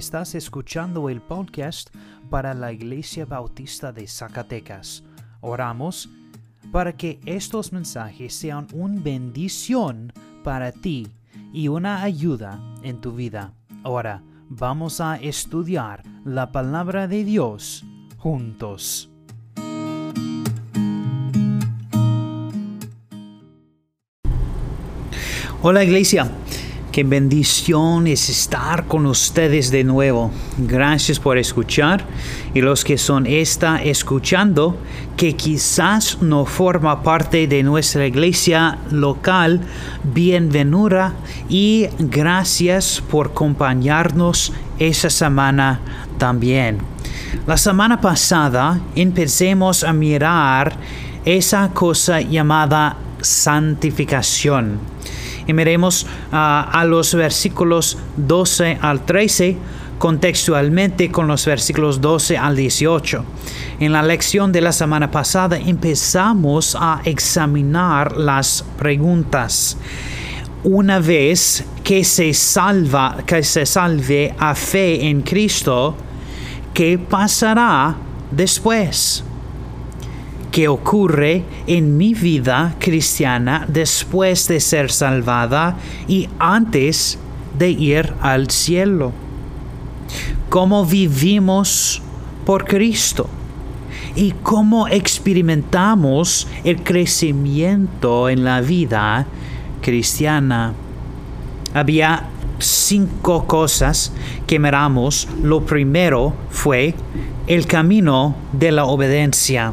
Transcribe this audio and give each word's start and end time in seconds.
Estás 0.00 0.34
escuchando 0.34 1.10
el 1.10 1.20
podcast 1.20 1.94
para 2.30 2.54
la 2.54 2.72
Iglesia 2.72 3.26
Bautista 3.26 3.92
de 3.92 4.08
Zacatecas. 4.08 5.04
Oramos 5.42 6.08
para 6.72 6.94
que 6.94 7.20
estos 7.26 7.70
mensajes 7.74 8.32
sean 8.32 8.66
una 8.72 8.98
bendición 8.98 10.10
para 10.42 10.72
ti 10.72 11.06
y 11.52 11.68
una 11.68 12.02
ayuda 12.02 12.58
en 12.82 13.02
tu 13.02 13.12
vida. 13.12 13.52
Ahora 13.82 14.22
vamos 14.48 15.02
a 15.02 15.16
estudiar 15.16 16.02
la 16.24 16.50
palabra 16.50 17.06
de 17.06 17.22
Dios 17.22 17.84
juntos. 18.16 19.10
Hola 25.60 25.84
iglesia, 25.84 26.26
qué 26.90 27.04
bendición 27.04 28.06
es 28.06 28.28
estar 28.28 28.86
con 28.86 29.06
ustedes 29.06 29.70
de 29.70 29.84
nuevo. 29.84 30.30
Gracias 30.58 31.18
por 31.18 31.38
escuchar 31.38 32.04
y 32.54 32.60
los 32.60 32.84
que 32.84 32.98
son 32.98 33.26
esta 33.26 33.82
escuchando 33.82 34.76
que 35.16 35.36
quizás 35.36 36.18
no 36.20 36.44
forma 36.46 37.02
parte 37.02 37.46
de 37.46 37.62
nuestra 37.62 38.06
iglesia 38.06 38.78
local, 38.90 39.60
bienvenida 40.02 41.14
y 41.48 41.88
gracias 41.98 43.02
por 43.10 43.28
acompañarnos 43.28 44.52
esa 44.78 45.10
semana 45.10 45.80
también. 46.18 46.78
La 47.46 47.56
semana 47.56 48.00
pasada 48.00 48.80
empecemos 48.96 49.84
a 49.84 49.92
mirar 49.92 50.74
esa 51.24 51.70
cosa 51.70 52.20
llamada 52.20 52.96
santificación 53.20 54.78
y 55.50 55.52
miremos 55.52 56.06
ah, 56.32 56.70
a 56.72 56.84
los 56.84 57.14
versículos 57.14 57.98
12 58.16 58.78
al 58.80 59.04
13 59.04 59.56
contextualmente 59.98 61.10
con 61.10 61.26
los 61.26 61.44
versículos 61.44 62.00
12 62.00 62.38
al 62.38 62.56
18. 62.56 63.24
En 63.80 63.92
la 63.92 64.02
lección 64.02 64.52
de 64.52 64.62
la 64.62 64.72
semana 64.72 65.10
pasada 65.10 65.58
empezamos 65.58 66.76
a 66.78 67.02
examinar 67.04 68.16
las 68.16 68.64
preguntas. 68.78 69.76
Una 70.62 71.00
vez 71.00 71.64
que 71.82 72.04
se 72.04 72.32
salva, 72.32 73.18
que 73.26 73.42
se 73.42 73.66
salve 73.66 74.34
a 74.38 74.54
fe 74.54 75.08
en 75.08 75.22
Cristo, 75.22 75.96
¿qué 76.72 76.96
pasará 76.98 77.96
después? 78.30 79.24
¿Qué 80.50 80.68
ocurre 80.68 81.44
en 81.66 81.96
mi 81.96 82.14
vida 82.14 82.74
cristiana 82.78 83.66
después 83.68 84.48
de 84.48 84.60
ser 84.60 84.90
salvada 84.90 85.76
y 86.08 86.28
antes 86.38 87.18
de 87.56 87.70
ir 87.70 88.12
al 88.20 88.50
cielo. 88.50 89.12
Cómo 90.48 90.84
vivimos 90.84 92.02
por 92.44 92.64
Cristo 92.64 93.28
y 94.16 94.32
cómo 94.42 94.88
experimentamos 94.88 96.48
el 96.64 96.82
crecimiento 96.82 98.28
en 98.28 98.44
la 98.44 98.60
vida 98.60 99.26
cristiana. 99.82 100.74
Había 101.72 102.28
cinco 102.58 103.46
cosas 103.46 104.12
que 104.46 104.58
miramos. 104.58 105.28
Lo 105.42 105.64
primero 105.64 106.34
fue 106.50 106.94
el 107.46 107.66
camino 107.66 108.34
de 108.52 108.72
la 108.72 108.86
obediencia. 108.86 109.72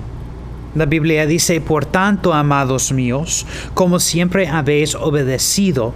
La 0.77 0.85
Biblia 0.85 1.25
dice, 1.25 1.59
por 1.59 1.85
tanto, 1.85 2.35
amados 2.35 2.91
míos, 2.91 3.47
como 3.73 3.99
siempre 3.99 4.47
habéis 4.47 4.93
obedecido, 4.93 5.91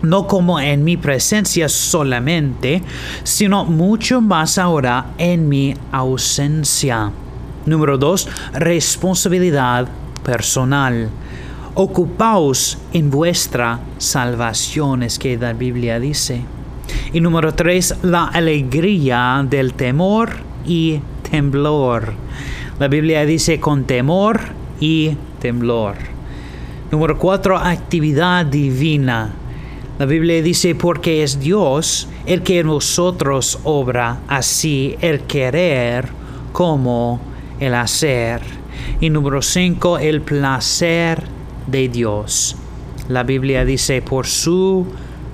no 0.00 0.26
como 0.26 0.58
en 0.58 0.84
mi 0.84 0.96
presencia 0.96 1.68
solamente, 1.68 2.82
sino 3.24 3.66
mucho 3.66 4.22
más 4.22 4.56
ahora 4.56 5.08
en 5.18 5.50
mi 5.50 5.74
ausencia. 5.92 7.12
Número 7.66 7.98
dos, 7.98 8.26
responsabilidad 8.54 9.86
personal. 10.24 11.10
Ocupaos 11.74 12.78
en 12.94 13.10
vuestra 13.10 13.80
salvación, 13.98 15.02
es 15.02 15.18
que 15.18 15.36
la 15.36 15.52
Biblia 15.52 16.00
dice. 16.00 16.40
Y 17.12 17.20
número 17.20 17.52
tres, 17.52 17.94
la 18.00 18.24
alegría 18.24 19.44
del 19.46 19.74
temor 19.74 20.36
y 20.64 21.00
temblor. 21.30 22.14
La 22.80 22.88
Biblia 22.88 23.26
dice 23.26 23.60
con 23.60 23.84
temor 23.84 24.40
y 24.80 25.10
temblor. 25.38 25.96
Número 26.90 27.18
cuatro, 27.18 27.58
actividad 27.58 28.46
divina. 28.46 29.34
La 29.98 30.06
Biblia 30.06 30.40
dice 30.40 30.74
porque 30.74 31.22
es 31.22 31.38
Dios 31.38 32.08
el 32.24 32.42
que 32.42 32.60
en 32.60 32.68
vosotros 32.68 33.58
obra 33.64 34.20
así 34.28 34.96
el 35.02 35.20
querer 35.24 36.08
como 36.52 37.20
el 37.60 37.74
hacer. 37.74 38.40
Y 38.98 39.10
número 39.10 39.42
cinco, 39.42 39.98
el 39.98 40.22
placer 40.22 41.22
de 41.66 41.86
Dios. 41.90 42.56
La 43.10 43.24
Biblia 43.24 43.66
dice 43.66 44.00
por 44.00 44.26
su 44.26 44.86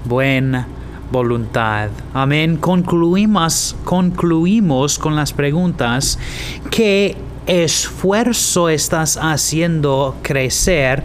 buena 0.04 0.66
voluntad. 1.12 1.90
Amén. 2.12 2.56
Concluimos, 2.56 3.76
concluimos 3.84 4.98
con 4.98 5.14
las 5.14 5.32
preguntas 5.32 6.18
que 6.72 7.16
esfuerzo 7.46 8.68
estás 8.68 9.16
haciendo 9.16 10.16
crecer 10.22 11.04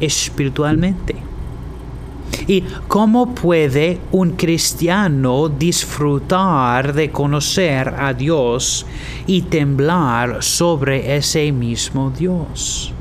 espiritualmente? 0.00 1.16
¿Y 2.46 2.62
cómo 2.88 3.34
puede 3.34 4.00
un 4.10 4.30
cristiano 4.30 5.48
disfrutar 5.48 6.94
de 6.94 7.10
conocer 7.10 7.94
a 7.98 8.14
Dios 8.14 8.86
y 9.26 9.42
temblar 9.42 10.42
sobre 10.42 11.16
ese 11.16 11.52
mismo 11.52 12.10
Dios? 12.10 12.92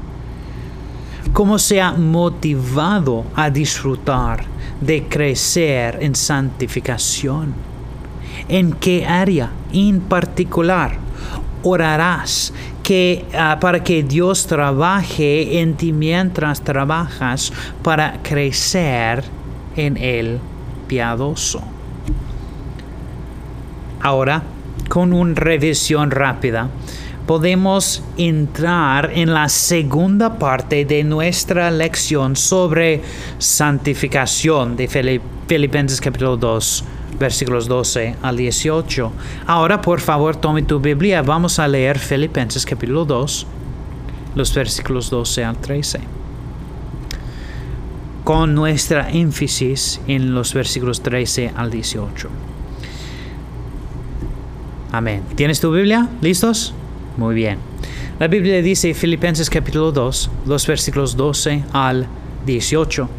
¿Cómo 1.32 1.60
se 1.60 1.80
ha 1.82 1.94
motivado 1.94 3.26
a 3.36 3.50
disfrutar 3.50 4.44
de 4.82 5.04
crecer 5.08 6.00
en 6.02 6.16
santificación? 6.16 7.54
¿En 8.50 8.74
qué 8.74 9.06
área 9.06 9.52
en 9.72 10.02
particular 10.02 11.06
orarás 11.63 12.53
que, 12.84 13.25
ah, 13.34 13.57
para 13.59 13.84
que 13.84 14.03
Dios 14.03 14.47
trabaje 14.47 15.59
en 15.59 15.75
ti 15.75 15.91
mientras 15.91 16.62
trabajas 16.62 17.51
para 17.84 18.22
crecer 18.23 19.23
en 19.75 19.97
el 19.97 20.40
piadoso. 20.88 21.62
Ahora, 24.01 24.44
con 24.88 25.12
una 25.12 25.34
revisión 25.35 26.12
rápida, 26.12 26.69
podemos 27.25 28.03
entrar 28.18 29.12
en 29.13 29.34
la 29.34 29.50
segunda 29.50 30.39
parte 30.39 30.85
de 30.85 31.03
nuestra 31.03 31.69
lección 31.69 32.38
sobre 32.38 33.01
santificación 33.38 34.78
de 34.78 34.88
Filipenses 35.47 36.00
capítulo 36.00 36.38
2 36.38 36.85
versículos 37.20 37.68
12 37.68 38.16
al 38.22 38.38
18. 38.38 39.12
Ahora, 39.46 39.82
por 39.82 40.00
favor, 40.00 40.36
tome 40.36 40.64
tu 40.64 40.80
Biblia. 40.80 41.22
Vamos 41.22 41.60
a 41.60 41.68
leer 41.68 42.00
Filipenses 42.00 42.66
capítulo 42.66 43.06
2, 43.06 43.48
los 44.36 44.54
versículos 44.54 45.10
12 45.10 45.44
al 45.44 45.58
13. 45.58 46.00
Con 48.24 48.54
nuestra 48.54 49.10
énfasis 49.10 50.02
en 50.08 50.34
los 50.36 50.54
versículos 50.54 51.02
13 51.02 51.54
al 51.56 51.72
18. 51.72 52.30
Amén. 54.92 55.24
¿Tienes 55.36 55.60
tu 55.60 55.72
Biblia? 55.72 56.10
¿Listos? 56.22 56.74
Muy 57.18 57.36
bien. 57.36 57.58
La 58.20 58.28
Biblia 58.28 58.62
dice 58.62 58.94
Filipenses 58.94 59.50
capítulo 59.50 59.92
2, 59.92 60.32
los 60.48 60.66
versículos 60.66 61.16
12 61.16 61.64
al 61.72 62.08
18. 62.46 63.10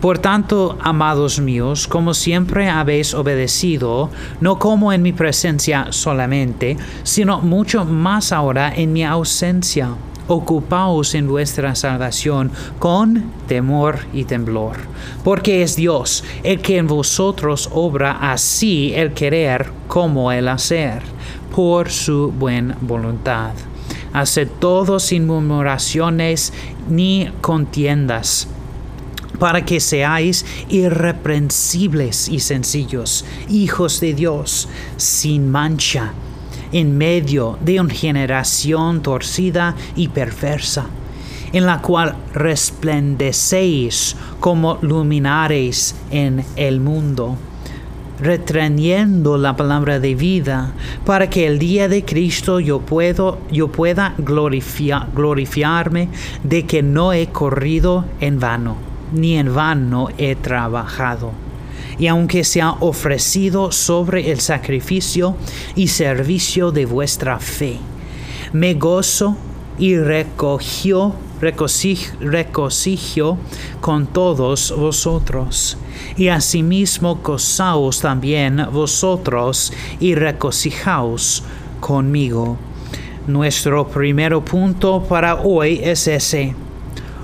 Por 0.00 0.18
tanto, 0.18 0.78
amados 0.80 1.40
míos, 1.40 1.88
como 1.88 2.14
siempre 2.14 2.68
habéis 2.68 3.14
obedecido, 3.14 4.10
no 4.40 4.60
como 4.60 4.92
en 4.92 5.02
mi 5.02 5.12
presencia 5.12 5.88
solamente, 5.90 6.76
sino 7.02 7.40
mucho 7.40 7.84
más 7.84 8.30
ahora 8.30 8.72
en 8.74 8.92
mi 8.92 9.04
ausencia. 9.04 9.88
Ocupaos 10.28 11.16
en 11.16 11.26
vuestra 11.26 11.74
salvación 11.74 12.52
con 12.78 13.32
temor 13.48 13.98
y 14.12 14.22
temblor, 14.24 14.76
porque 15.24 15.62
es 15.62 15.74
Dios 15.74 16.22
el 16.44 16.60
que 16.60 16.76
en 16.76 16.86
vosotros 16.86 17.68
obra 17.72 18.30
así 18.32 18.92
el 18.94 19.14
querer 19.14 19.72
como 19.88 20.30
el 20.30 20.46
hacer, 20.46 21.02
por 21.56 21.90
su 21.90 22.30
buena 22.30 22.76
voluntad. 22.82 23.50
Haced 24.12 24.48
todo 24.60 25.00
sin 25.00 25.26
murmuraciones 25.26 26.52
ni 26.88 27.30
contiendas 27.40 28.48
para 29.38 29.64
que 29.64 29.80
seáis 29.80 30.44
irreprensibles 30.68 32.28
y 32.28 32.40
sencillos, 32.40 33.24
hijos 33.48 34.00
de 34.00 34.14
Dios, 34.14 34.68
sin 34.96 35.50
mancha, 35.50 36.12
en 36.72 36.98
medio 36.98 37.58
de 37.60 37.80
una 37.80 37.94
generación 37.94 39.02
torcida 39.02 39.74
y 39.96 40.08
perversa, 40.08 40.86
en 41.52 41.66
la 41.66 41.80
cual 41.80 42.16
resplandecéis 42.34 44.16
como 44.40 44.78
luminares 44.82 45.94
en 46.10 46.44
el 46.56 46.80
mundo, 46.80 47.36
reteniendo 48.20 49.38
la 49.38 49.56
palabra 49.56 50.00
de 50.00 50.14
vida, 50.14 50.72
para 51.06 51.30
que 51.30 51.46
el 51.46 51.58
día 51.58 51.88
de 51.88 52.04
Cristo 52.04 52.60
yo, 52.60 52.80
puedo, 52.80 53.38
yo 53.50 53.68
pueda 53.68 54.14
glorifiarme 54.18 56.08
de 56.42 56.66
que 56.66 56.82
no 56.82 57.12
he 57.12 57.28
corrido 57.28 58.04
en 58.20 58.40
vano, 58.40 58.87
ni 59.12 59.36
en 59.36 59.54
vano 59.54 60.08
he 60.18 60.34
trabajado. 60.36 61.32
Y 61.98 62.06
aunque 62.06 62.44
se 62.44 62.60
ha 62.60 62.72
ofrecido 62.72 63.72
sobre 63.72 64.30
el 64.30 64.40
sacrificio 64.40 65.36
y 65.74 65.88
servicio 65.88 66.70
de 66.70 66.86
vuestra 66.86 67.38
fe, 67.38 67.78
me 68.52 68.74
gozo 68.74 69.36
y 69.78 69.96
recogió, 69.96 71.14
regocijo 72.20 73.38
con 73.80 74.06
todos 74.06 74.74
vosotros 74.76 75.76
y 76.16 76.28
asimismo 76.28 77.16
gozaos 77.16 78.00
también 78.00 78.66
vosotros 78.72 79.72
y 80.00 80.14
regocijaos 80.14 81.42
conmigo. 81.80 82.56
Nuestro 83.26 83.86
primer 83.88 84.38
punto 84.40 85.02
para 85.02 85.36
hoy 85.36 85.80
es 85.82 86.08
ese. 86.08 86.54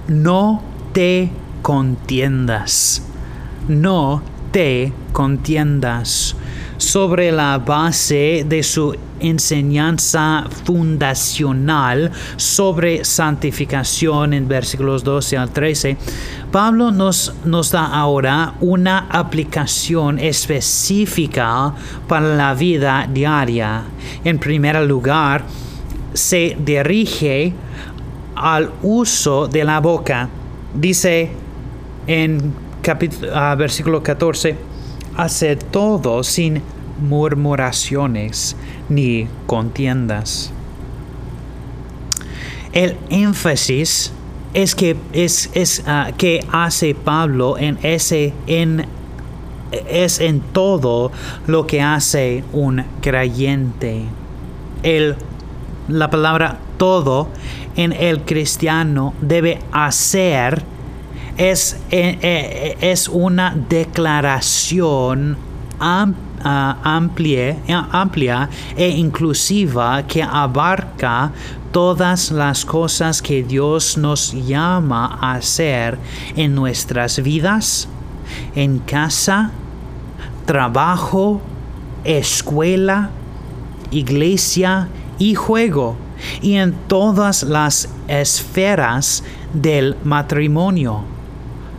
No 0.07 0.63
te 0.93 1.31
contiendas. 1.65 3.03
No 3.69 4.21
te 4.53 4.93
contiendas 5.15 6.37
sobre 6.77 7.33
la 7.33 7.57
base 7.57 8.45
de 8.47 8.63
su 8.63 8.95
enseñanza 9.19 10.45
fundacional 10.65 12.13
sobre 12.37 13.03
santificación 13.07 14.35
en 14.35 14.47
versículos 14.47 15.03
12 15.03 15.39
al 15.39 15.51
13, 15.51 15.97
Pablo 16.53 16.91
nos, 16.91 17.35
nos 17.47 17.71
da 17.71 17.87
ahora 17.87 18.53
una 18.61 19.07
aplicación 19.09 20.19
específica 20.19 21.73
para 22.07 22.37
la 22.37 22.53
vida 22.53 23.09
diaria. 23.11 23.85
En 24.23 24.39
primer 24.39 24.77
lugar, 24.83 25.47
se 26.13 26.59
dirige 26.61 27.55
al 28.37 28.71
uso 28.83 29.49
de 29.49 29.65
la 29.65 29.81
boca. 29.81 30.29
Dice 30.75 31.44
en 32.07 32.53
ah, 33.33 33.55
versículo 33.57 34.03
14, 34.03 34.57
hace 35.17 35.57
todo 35.57 36.23
sin 36.23 36.63
murmuraciones 37.01 38.57
ni 38.89 39.29
contiendas. 39.47 40.53
El 42.73 42.97
énfasis 43.09 44.13
es 44.53 44.75
que, 44.75 44.97
es, 45.13 45.51
es, 45.55 45.83
ah, 45.87 46.11
que 46.17 46.45
hace 46.53 46.95
Pablo 46.95 47.57
en 47.59 47.79
ese 47.83 48.33
en, 48.47 48.87
es 49.89 50.21
en 50.21 50.41
todo 50.41 51.11
lo 51.47 51.67
que 51.67 51.83
hace 51.83 52.45
un 52.53 52.85
creyente. 53.01 54.03
El, 54.83 55.17
la 55.89 56.11
palabra 56.11 56.59
todo 56.77 57.29
en 57.77 57.93
el 57.93 58.23
cristiano 58.23 59.15
debe 59.21 59.59
hacer 59.73 60.63
es, 61.37 61.77
eh, 61.91 62.19
eh, 62.23 62.77
es 62.81 63.09
una 63.09 63.55
declaración 63.69 65.37
amplia, 65.79 67.57
amplia 67.91 68.49
e 68.77 68.89
inclusiva 68.89 70.03
que 70.07 70.23
abarca 70.23 71.33
todas 71.73 72.31
las 72.31 72.65
cosas 72.65 73.21
que 73.21 73.43
Dios 73.43 73.99
nos 73.99 74.33
llama 74.33 75.19
a 75.21 75.35
hacer 75.35 75.99
en 76.37 76.55
nuestras 76.55 77.21
vidas, 77.21 77.89
en 78.55 78.79
casa, 78.79 79.51
trabajo, 80.47 81.41
escuela, 82.05 83.11
iglesia 83.91 84.89
y 85.19 85.35
juego, 85.35 85.97
y 86.41 86.55
en 86.55 86.73
todas 86.87 87.43
las 87.43 87.89
esferas 88.07 89.25
del 89.53 89.97
matrimonio, 90.05 91.03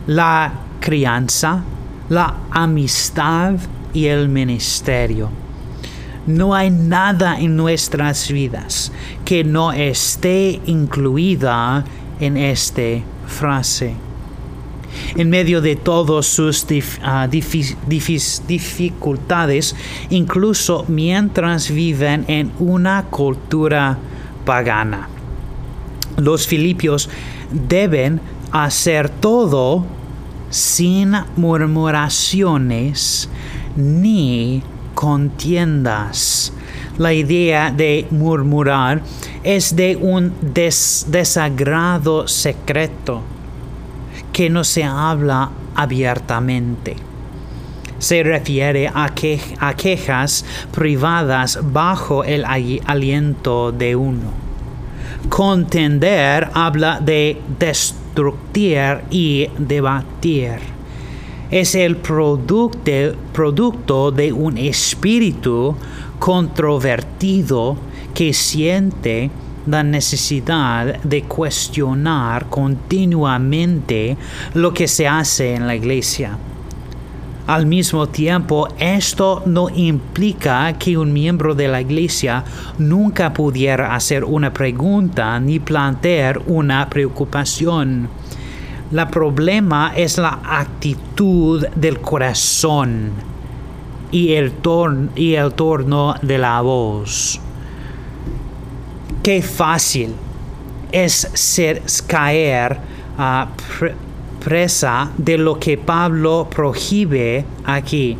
la 0.06 0.52
crianza, 0.80 1.62
la 2.08 2.34
amistad 2.50 3.54
y 3.92 4.06
el 4.06 4.28
ministerio. 4.28 5.30
No 6.26 6.54
hay 6.54 6.70
nada 6.70 7.38
en 7.38 7.56
nuestras 7.56 8.30
vidas 8.30 8.92
que 9.24 9.44
no 9.44 9.72
esté 9.72 10.60
incluida 10.66 11.84
en 12.20 12.36
esta 12.36 13.00
frase. 13.26 13.94
En 15.14 15.30
medio 15.30 15.60
de 15.60 15.76
todas 15.76 16.26
sus 16.26 16.66
ah, 17.02 17.28
dificultades, 17.28 19.76
incluso 20.10 20.84
mientras 20.88 21.70
viven 21.70 22.24
en 22.28 22.50
una 22.58 23.04
cultura 23.04 23.98
pagana. 24.44 25.08
Los 26.16 26.46
filipios 26.46 27.08
deben 27.52 28.20
hacer 28.52 29.10
todo 29.10 29.84
sin 30.56 31.14
murmuraciones 31.36 33.28
ni 33.76 34.62
contiendas. 34.94 36.50
La 36.96 37.12
idea 37.12 37.70
de 37.70 38.06
murmurar 38.10 39.02
es 39.44 39.76
de 39.76 39.96
un 39.96 40.32
desagrado 40.40 42.26
secreto 42.26 43.20
que 44.32 44.48
no 44.48 44.64
se 44.64 44.82
habla 44.82 45.50
abiertamente. 45.74 46.96
Se 47.98 48.22
refiere 48.22 48.88
a, 48.88 49.12
a 49.60 49.74
quejas 49.74 50.46
privadas 50.72 51.58
bajo 51.62 52.24
el 52.24 52.46
aliento 52.46 53.72
de 53.72 53.94
uno. 53.94 54.32
Contender 55.28 56.48
habla 56.54 56.98
de 56.98 57.42
y 59.10 59.48
debatir 59.58 60.76
es 61.50 61.74
el 61.74 61.96
producto, 61.96 63.10
de 64.10 64.32
un 64.32 64.58
espíritu 64.58 65.76
controvertido 66.18 67.76
que 68.14 68.32
siente 68.32 69.30
la 69.66 69.82
necesidad 69.82 71.02
de 71.02 71.22
cuestionar 71.24 72.46
continuamente 72.48 74.16
lo 74.54 74.72
que 74.72 74.88
se 74.88 75.06
hace 75.06 75.54
en 75.54 75.66
la 75.66 75.74
iglesia. 75.74 76.38
Al 77.46 77.64
mismo 77.64 78.08
tiempo, 78.08 78.66
esto 78.76 79.44
no 79.46 79.68
implica 79.70 80.72
que 80.72 80.98
un 80.98 81.12
miembro 81.12 81.54
de 81.54 81.68
la 81.68 81.80
iglesia 81.80 82.42
nunca 82.78 83.32
pudiera 83.32 83.94
hacer 83.94 84.24
una 84.24 84.52
pregunta 84.52 85.38
ni 85.38 85.60
plantear 85.60 86.42
una 86.46 86.88
preocupación. 86.90 88.08
La 88.90 89.08
problema 89.08 89.92
es 89.94 90.18
la 90.18 90.40
actitud 90.44 91.64
del 91.76 92.00
corazón 92.00 93.12
y 94.10 94.32
el, 94.32 94.52
y 95.14 95.34
el 95.34 95.52
torno 95.52 96.16
de 96.22 96.38
la 96.38 96.60
voz. 96.62 97.40
Qué 99.22 99.40
fácil 99.40 100.14
es 100.90 101.30
ser, 101.34 101.82
caer 102.08 102.78
a 103.16 103.48
presa 104.46 105.10
de 105.18 105.38
lo 105.38 105.58
que 105.58 105.76
Pablo 105.76 106.46
prohíbe 106.48 107.44
aquí. 107.64 108.16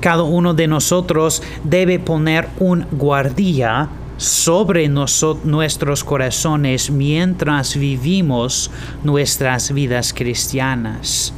Cada 0.00 0.22
uno 0.22 0.54
de 0.54 0.68
nosotros 0.68 1.42
debe 1.64 1.98
poner 1.98 2.48
un 2.60 2.86
guardia 2.92 3.88
sobre 4.18 4.88
nuestros 4.88 6.04
corazones 6.04 6.92
mientras 6.92 7.76
vivimos 7.76 8.70
nuestras 9.02 9.72
vidas 9.72 10.12
cristianas. 10.12 11.34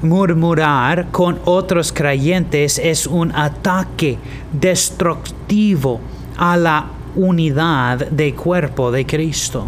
Murmurar 0.00 1.08
con 1.10 1.38
otros 1.44 1.92
creyentes 1.92 2.78
es 2.78 3.06
un 3.06 3.32
ataque 3.32 4.16
destructivo 4.50 6.00
a 6.38 6.56
la 6.56 6.86
unidad 7.16 7.98
del 8.08 8.34
cuerpo 8.34 8.90
de 8.90 9.04
Cristo, 9.04 9.66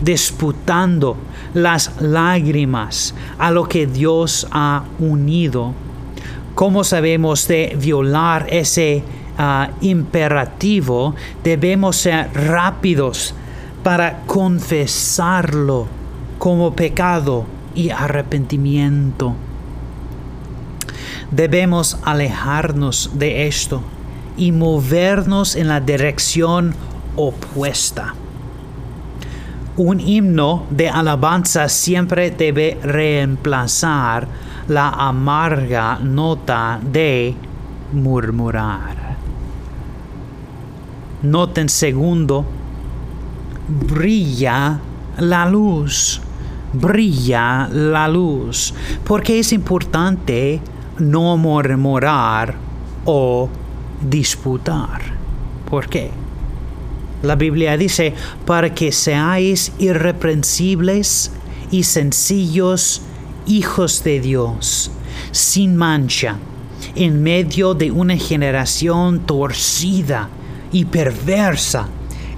disputando 0.00 1.16
las 1.54 2.00
lágrimas 2.00 3.14
a 3.38 3.50
lo 3.50 3.68
que 3.68 3.86
Dios 3.86 4.46
ha 4.50 4.84
unido. 4.98 5.72
¿Cómo 6.54 6.84
sabemos 6.84 7.46
de 7.46 7.76
violar 7.78 8.46
ese 8.50 9.04
Ah, 9.40 9.70
imperativo, 9.82 11.14
debemos 11.44 11.94
ser 11.94 12.28
rápidos 12.34 13.32
para 13.84 14.22
confesarlo 14.26 15.86
como 16.40 16.74
pecado 16.74 17.44
y 17.72 17.90
arrepentimiento. 17.90 19.36
Debemos 21.30 21.98
alejarnos 22.02 23.12
de 23.14 23.46
esto 23.46 23.80
y 24.36 24.50
movernos 24.50 25.54
en 25.54 25.68
la 25.68 25.78
dirección 25.78 26.74
opuesta. 27.14 28.16
Un 29.78 30.00
himno 30.00 30.66
de 30.70 30.88
alabanza 30.88 31.68
siempre 31.68 32.32
debe 32.32 32.78
reemplazar 32.82 34.26
la 34.66 34.88
amarga 34.88 36.00
nota 36.02 36.80
de 36.82 37.36
murmurar. 37.92 39.16
Noten 41.22 41.68
segundo, 41.68 42.44
brilla 43.68 44.80
la 45.18 45.46
luz, 45.46 46.20
brilla 46.72 47.68
la 47.70 48.08
luz, 48.08 48.74
porque 49.04 49.38
es 49.38 49.52
importante 49.52 50.60
no 50.98 51.36
murmurar 51.36 52.56
o 53.04 53.48
disputar. 54.00 55.02
¿Por 55.70 55.88
qué? 55.88 56.10
La 57.22 57.34
Biblia 57.34 57.76
dice, 57.76 58.14
para 58.46 58.74
que 58.74 58.92
seáis 58.92 59.72
irreprensibles 59.78 61.32
y 61.70 61.82
sencillos 61.82 63.02
hijos 63.46 64.04
de 64.04 64.20
Dios, 64.20 64.90
sin 65.32 65.76
mancha, 65.76 66.36
en 66.94 67.22
medio 67.22 67.74
de 67.74 67.90
una 67.90 68.16
generación 68.16 69.20
torcida 69.20 70.28
y 70.70 70.84
perversa, 70.84 71.88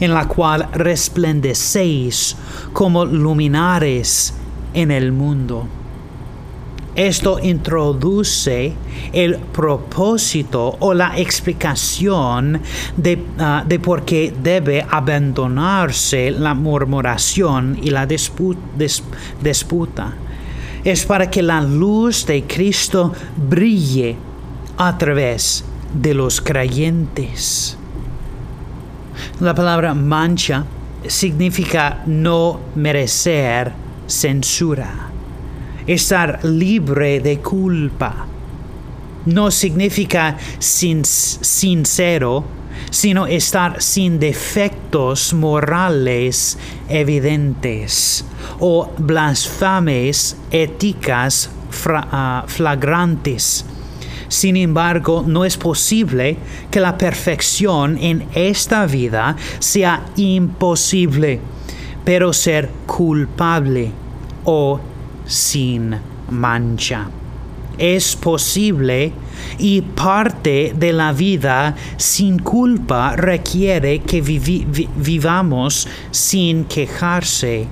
en 0.00 0.14
la 0.14 0.26
cual 0.26 0.68
resplandecéis 0.72 2.36
como 2.72 3.04
luminares 3.04 4.32
en 4.72 4.90
el 4.90 5.12
mundo. 5.12 5.68
Esto 7.00 7.38
introduce 7.42 8.74
el 9.14 9.38
propósito 9.38 10.76
o 10.80 10.92
la 10.92 11.18
explicación 11.18 12.60
de, 12.94 13.24
ah, 13.38 13.64
de 13.66 13.78
por 13.78 14.04
qué 14.04 14.34
debe 14.42 14.84
abandonarse 14.86 16.30
la 16.30 16.52
murmuración 16.52 17.78
y 17.82 17.88
la 17.88 18.04
disputa. 18.04 20.12
Es 20.84 21.06
para 21.06 21.30
que 21.30 21.40
la 21.40 21.62
luz 21.62 22.26
de 22.26 22.42
Cristo 22.42 23.14
brille 23.48 24.16
a 24.76 24.98
través 24.98 25.64
de 25.94 26.12
los 26.12 26.42
creyentes. 26.42 27.78
La 29.40 29.54
palabra 29.54 29.94
mancha 29.94 30.66
significa 31.06 32.02
no 32.04 32.60
merecer 32.74 33.72
censura 34.06 35.10
estar 35.94 36.44
libre 36.44 37.20
de 37.20 37.40
culpa. 37.40 38.26
No 39.26 39.50
significa 39.50 40.36
sincero, 40.60 42.44
sino 42.90 43.26
estar 43.26 43.82
sin 43.82 44.18
defectos 44.20 45.34
morales 45.34 46.58
evidentes 46.88 48.24
o 48.60 48.88
blasfemes 48.98 50.36
éticas 50.50 51.50
ah, 51.88 52.44
flagrantes. 52.46 53.64
Sin 54.28 54.56
embargo, 54.56 55.24
no 55.26 55.44
es 55.44 55.56
posible 55.56 56.36
que 56.70 56.78
la 56.78 56.96
perfección 56.96 57.98
en 57.98 58.28
esta 58.34 58.86
vida 58.86 59.36
sea 59.58 60.04
imposible, 60.14 61.40
pero 62.04 62.32
ser 62.32 62.70
culpable 62.86 63.90
o 64.44 64.80
sin 65.30 65.96
mancha. 66.30 67.08
Es 67.78 68.16
posible 68.16 69.12
y 69.58 69.80
parte 69.80 70.74
de 70.76 70.92
la 70.92 71.12
vida 71.12 71.76
sin 71.96 72.40
culpa 72.40 73.14
requiere 73.16 74.00
que 74.00 74.20
vivamos 74.20 75.88
sin 76.10 76.64
quejarse 76.64 77.66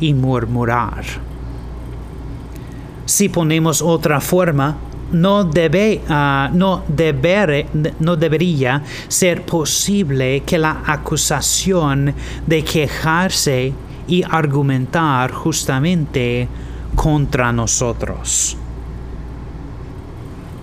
y 0.00 0.12
murmurar. 0.12 1.04
Si 3.06 3.28
ponemos 3.28 3.80
otra 3.80 4.20
forma, 4.20 4.76
no, 5.12 5.44
debe, 5.44 6.02
ah, 6.08 6.50
no, 6.52 6.82
no 8.00 8.16
debería 8.16 8.82
ser 9.06 9.42
posible 9.42 10.42
que 10.44 10.58
la 10.58 10.82
acusación 10.84 12.12
de 12.46 12.64
quejarse 12.64 13.72
y 14.08 14.22
argumentar 14.28 15.30
justamente 15.32 16.48
contra 16.94 17.52
nosotros. 17.52 18.56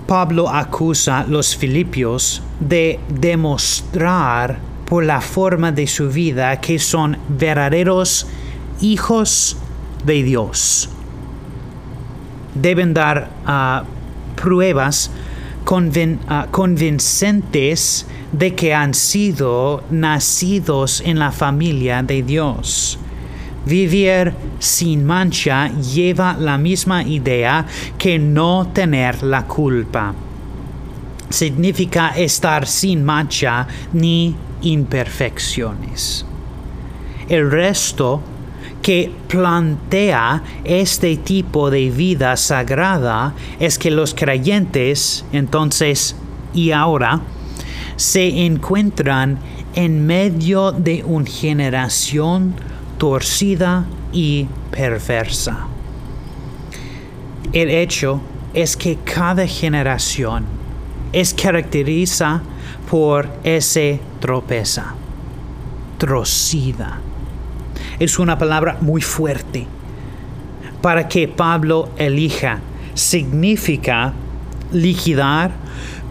Pablo 0.08 0.50
acusa 0.50 1.20
a 1.20 1.24
los 1.26 1.56
filipios 1.56 2.44
de 2.60 3.00
demostrar 3.08 4.60
por 4.86 5.06
la 5.06 5.22
forma 5.22 5.72
de 5.72 5.88
su 5.88 6.10
vida 6.10 6.60
que 6.60 6.80
son 6.80 7.18
verdaderos 7.30 8.28
hijos 8.82 9.56
de 10.06 10.24
Dios. 10.24 10.90
Deben 12.54 12.94
dar 12.94 13.30
ah, 13.46 13.86
pruebas 14.36 15.12
ah, 16.28 16.48
convincentes 16.52 18.06
de 18.34 18.56
que 18.56 18.74
han 18.74 18.94
sido 18.94 19.84
nacidos 19.90 21.02
en 21.06 21.20
la 21.20 21.32
familia 21.32 22.04
de 22.04 22.22
Dios. 22.24 23.00
Vivir 23.66 24.34
sin 24.60 25.06
mancha 25.06 25.70
lleva 25.80 26.36
la 26.38 26.58
misma 26.58 27.04
idea 27.04 27.66
que 27.98 28.18
no 28.18 28.68
tener 28.74 29.22
la 29.22 29.46
culpa. 29.46 30.14
Significa 31.30 32.10
estar 32.10 32.66
sin 32.66 33.04
mancha 33.04 33.68
ni 33.94 34.36
imperfecciones. 34.62 36.26
El 37.30 37.52
resto 37.52 38.22
que 38.82 39.12
plantea 39.28 40.42
este 40.64 41.18
tipo 41.18 41.70
de 41.70 41.90
vida 41.92 42.36
sagrada 42.38 43.34
es 43.60 43.78
que 43.78 43.92
los 43.92 44.14
creyentes, 44.16 45.24
entonces 45.32 46.16
y 46.54 46.72
ahora, 46.72 47.22
se 47.96 48.46
encuentran 48.46 49.38
en 49.76 50.06
medio 50.06 50.72
de 50.72 51.04
una 51.06 51.30
generación 51.30 52.56
torcida 53.02 53.88
y 54.14 54.48
perversa. 54.70 55.66
El 57.52 57.72
hecho 57.72 58.22
es 58.54 58.78
que 58.78 58.98
cada 58.98 59.48
generación 59.48 60.46
es 61.12 61.34
caracteriza 61.34 62.44
por 62.92 63.28
ese 63.44 64.00
tropeza, 64.20 64.94
trocida. 65.98 67.00
Es 67.98 68.20
una 68.20 68.38
palabra 68.38 68.78
muy 68.82 69.02
fuerte. 69.02 69.66
Para 70.84 71.08
que 71.08 71.28
Pablo 71.28 71.90
elija, 71.98 72.60
significa 72.94 74.14
liquidar, 74.72 75.50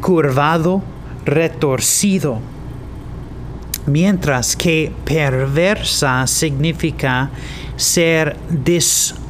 curvado, 0.00 0.82
retorcido 1.24 2.40
mientras 3.86 4.56
que 4.56 4.92
perversa 5.04 6.26
significa 6.26 7.30
ser 7.76 8.36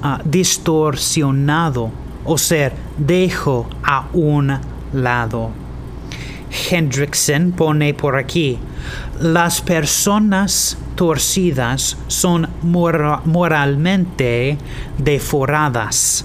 ah, 0.02 0.20
distorsionado 0.24 1.90
o 2.24 2.36
ser 2.36 2.72
dejo 2.98 3.68
a 3.82 4.08
un 4.12 4.58
lado. 4.92 5.50
Hendrickson 6.70 7.52
pone 7.52 7.94
por 7.94 8.16
aquí, 8.16 8.58
las 9.20 9.60
personas 9.60 10.76
torcidas 10.96 11.96
son 12.08 12.48
moralmente 12.62 14.58
deforadas 14.98 16.24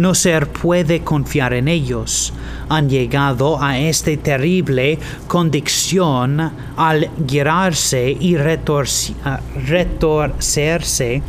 no 0.00 0.14
se 0.14 0.40
puede 0.46 1.02
confiar 1.02 1.52
en 1.52 1.68
ellos. 1.68 2.32
Han 2.70 2.88
llegado 2.88 3.62
a 3.62 3.78
esta 3.78 4.16
terrible 4.16 4.98
condición 5.28 6.52
al 6.76 7.10
girarse 7.28 8.16
y 8.18 8.38
retorcerse 9.66 11.22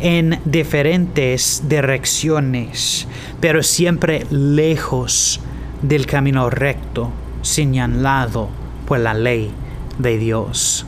en 0.00 0.40
diferentes 0.46 1.64
direcciones, 1.68 3.06
pero 3.40 3.62
siempre 3.62 4.26
lejos 4.30 5.40
del 5.82 6.06
camino 6.06 6.48
recto 6.48 7.10
señalado 7.42 8.48
por 8.86 9.00
la 9.00 9.12
ley 9.12 9.50
de 9.98 10.16
Dios. 10.16 10.86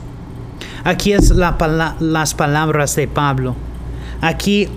Aquí 0.83 1.13
es 1.13 1.29
las 1.29 2.33
palabras 2.33 2.95
de 2.95 3.07
Pablo. 3.07 3.55
Aquí 4.21 4.67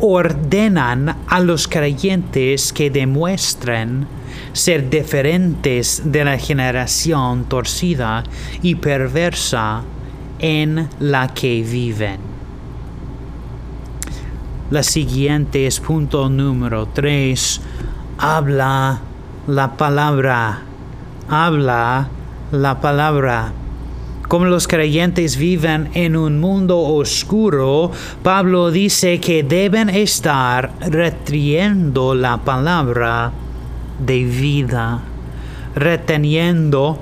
ordenan 0.00 1.16
a 1.26 1.40
los 1.40 1.68
creyentes 1.68 2.72
que 2.72 2.90
demuestren 2.90 4.06
ser 4.52 4.90
diferentes 4.90 6.02
de 6.04 6.24
la 6.24 6.38
generación 6.38 7.44
torcida 7.44 8.24
y 8.62 8.74
perversa 8.76 9.82
en 10.38 10.88
la 11.00 11.28
que 11.28 11.62
viven. 11.62 12.36
La 14.70 14.82
siguiente 14.82 15.66
es 15.66 15.78
punto 15.78 16.28
número 16.28 16.86
3. 16.86 17.60
Habla 18.18 19.00
la 19.46 19.76
palabra. 19.76 20.62
Habla 21.28 22.08
la 22.50 22.80
palabra. 22.80 23.52
Como 24.28 24.46
los 24.46 24.66
creyentes 24.66 25.36
viven 25.36 25.90
en 25.94 26.16
un 26.16 26.40
mundo 26.40 26.78
oscuro, 26.78 27.92
Pablo 28.22 28.70
dice 28.70 29.20
que 29.20 29.42
deben 29.42 29.88
estar 29.88 30.72
reteniendo 30.80 32.14
la 32.14 32.38
palabra 32.38 33.32
de 33.98 34.24
vida. 34.24 35.00
Reteniendo 35.74 36.98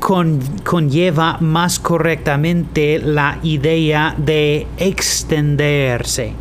conlleva 0.00 1.38
más 1.40 1.80
correctamente 1.80 2.98
la 2.98 3.38
idea 3.42 4.14
de 4.18 4.66
extenderse. 4.76 6.34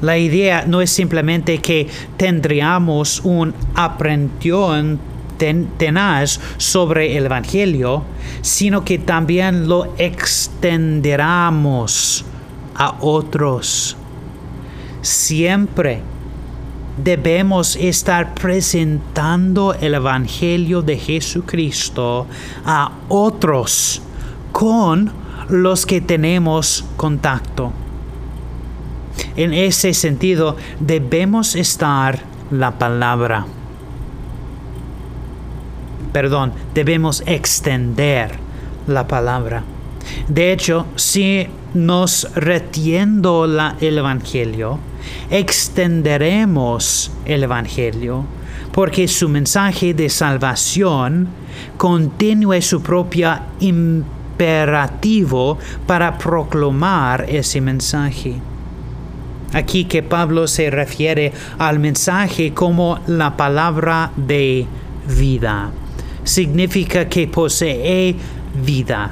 La 0.00 0.18
idea 0.18 0.64
no 0.66 0.80
es 0.80 0.90
simplemente 0.90 1.58
que 1.58 1.86
tendríamos 2.16 3.20
un 3.24 3.54
aprendión 3.74 4.98
tenaz 5.38 6.40
sobre 6.56 7.16
el 7.16 7.26
Evangelio, 7.26 8.02
sino 8.42 8.84
que 8.84 8.98
también 8.98 9.68
lo 9.68 9.94
extenderemos 9.96 12.24
a 12.74 12.96
otros. 13.00 13.96
Siempre 15.00 16.02
debemos 17.02 17.76
estar 17.76 18.34
presentando 18.34 19.74
el 19.74 19.94
Evangelio 19.94 20.82
de 20.82 20.98
Jesucristo 20.98 22.26
a 22.64 22.92
otros 23.08 24.02
con 24.52 25.12
los 25.48 25.86
que 25.86 26.00
tenemos 26.00 26.84
contacto. 26.96 27.72
En 29.36 29.54
ese 29.54 29.94
sentido, 29.94 30.56
debemos 30.80 31.54
estar 31.54 32.20
la 32.50 32.78
palabra. 32.78 33.46
Perdón, 36.12 36.52
debemos 36.74 37.22
extender 37.26 38.32
la 38.86 39.06
palabra. 39.06 39.64
De 40.28 40.52
hecho, 40.52 40.86
si 40.96 41.46
nos 41.74 42.28
retiendo 42.34 43.44
el 43.80 43.98
Evangelio, 43.98 44.78
extenderemos 45.30 47.12
el 47.24 47.42
Evangelio, 47.42 48.24
porque 48.72 49.08
su 49.08 49.28
mensaje 49.28 49.94
de 49.94 50.08
salvación 50.08 51.28
contiene 51.76 52.62
su 52.62 52.82
propio 52.82 53.38
imperativo 53.60 55.58
para 55.86 56.16
proclamar 56.16 57.26
ese 57.28 57.60
mensaje. 57.60 58.40
Aquí 59.52 59.84
que 59.86 60.02
Pablo 60.02 60.46
se 60.46 60.70
refiere 60.70 61.32
al 61.58 61.78
mensaje 61.78 62.52
como 62.52 63.00
la 63.06 63.36
palabra 63.36 64.12
de 64.16 64.66
vida. 65.16 65.70
Significa 66.28 67.08
que 67.08 67.26
posee 67.26 68.14
vida 68.62 69.10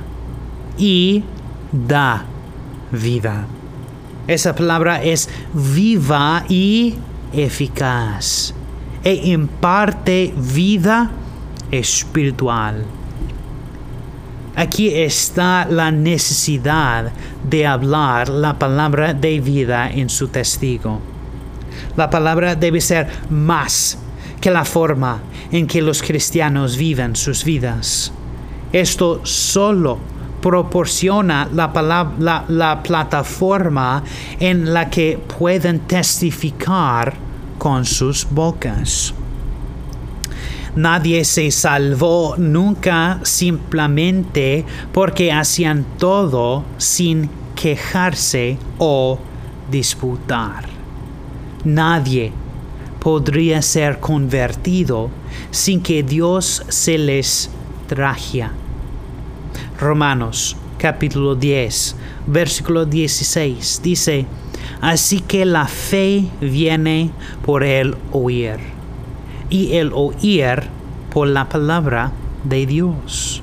y 0.76 1.24
da 1.72 2.26
vida. 2.92 3.46
Esa 4.28 4.54
palabra 4.54 5.02
es 5.02 5.26
viva 5.54 6.44
y 6.46 6.94
eficaz 7.32 8.52
e 9.02 9.14
imparte 9.32 10.34
vida 10.36 11.10
espiritual. 11.70 12.84
Aquí 14.54 14.88
está 14.88 15.66
la 15.70 15.90
necesidad 15.90 17.12
de 17.48 17.66
hablar 17.66 18.28
la 18.28 18.58
palabra 18.58 19.14
de 19.14 19.40
vida 19.40 19.90
en 19.90 20.10
su 20.10 20.28
testigo. 20.28 21.00
La 21.96 22.10
palabra 22.10 22.54
debe 22.54 22.82
ser 22.82 23.08
más 23.30 24.02
la 24.50 24.64
forma 24.64 25.20
en 25.50 25.66
que 25.66 25.82
los 25.82 26.02
cristianos 26.02 26.76
viven 26.76 27.16
sus 27.16 27.44
vidas. 27.44 28.12
Esto 28.72 29.20
solo 29.24 29.98
proporciona 30.40 31.48
la, 31.52 32.44
la, 32.48 32.82
plataforma 32.82 34.02
en 34.38 34.72
la 34.72 34.88
que 34.90 35.18
pueden 35.38 35.80
testificar 35.80 37.14
con 37.58 37.84
sus 37.84 38.26
bocas. 38.30 39.14
Nadie 40.76 41.24
se 41.24 41.50
salvó 41.50 42.36
nunca 42.36 43.18
simplemente 43.22 44.64
porque 44.92 45.32
hacían 45.32 45.86
todo 45.98 46.64
sin 46.76 47.30
quejarse 47.54 48.58
o 48.78 49.18
disputar. 49.70 50.64
Nadie 51.64 52.32
podría 53.06 53.62
ser 53.62 54.00
convertido 54.00 55.10
sin 55.52 55.80
que 55.80 56.02
Dios 56.02 56.64
se 56.66 56.98
les 56.98 57.48
trajera. 57.86 58.50
Romanos 59.78 60.56
capítulo 60.76 61.36
10, 61.36 61.94
versículo 62.26 62.84
16 62.84 63.80
dice, 63.84 64.26
Así 64.80 65.20
que 65.20 65.44
la 65.44 65.68
fe 65.68 66.24
viene 66.40 67.12
por 67.44 67.62
el 67.62 67.94
oír 68.10 68.56
y 69.50 69.74
el 69.74 69.92
oír 69.92 70.64
por 71.12 71.28
la 71.28 71.48
palabra 71.48 72.10
de 72.42 72.66
Dios. 72.66 73.40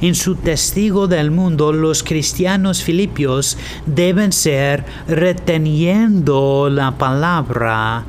En 0.00 0.16
su 0.16 0.34
testigo 0.34 1.06
del 1.06 1.30
mundo, 1.30 1.72
los 1.72 2.02
cristianos 2.02 2.82
filipios 2.82 3.58
deben 3.86 4.32
ser 4.32 4.84
reteniendo 5.06 6.68
la 6.68 6.98
palabra 6.98 8.04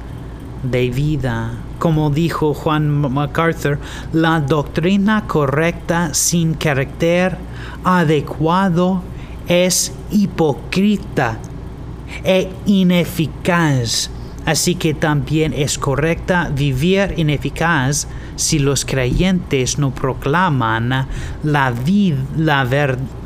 de 0.64 0.90
vida. 0.90 1.52
Como 1.80 2.10
dijo 2.10 2.54
Juan 2.54 2.90
MacArthur, 2.90 3.80
la 4.14 4.42
doctrina 4.42 5.26
correcta 5.28 6.14
sin 6.14 6.54
carácter 6.54 7.38
adecuado 7.84 9.02
es 9.48 9.94
hipócrita 10.12 11.38
e 12.24 12.50
ineficaz 12.66 14.10
Así 14.50 14.74
que 14.74 14.96
también 14.96 15.54
es 15.54 15.78
correcta 15.78 16.50
vivir 16.52 17.14
ineficaz 17.18 18.08
si 18.36 18.58
los 18.58 18.84
creyentes 18.84 19.78
no 19.78 19.92
proclaman 19.92 20.90
la, 21.44 21.74
la 22.36 22.64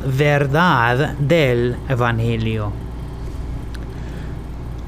verdad 0.06 1.14
del 1.14 1.76
Evangelio. 1.88 2.72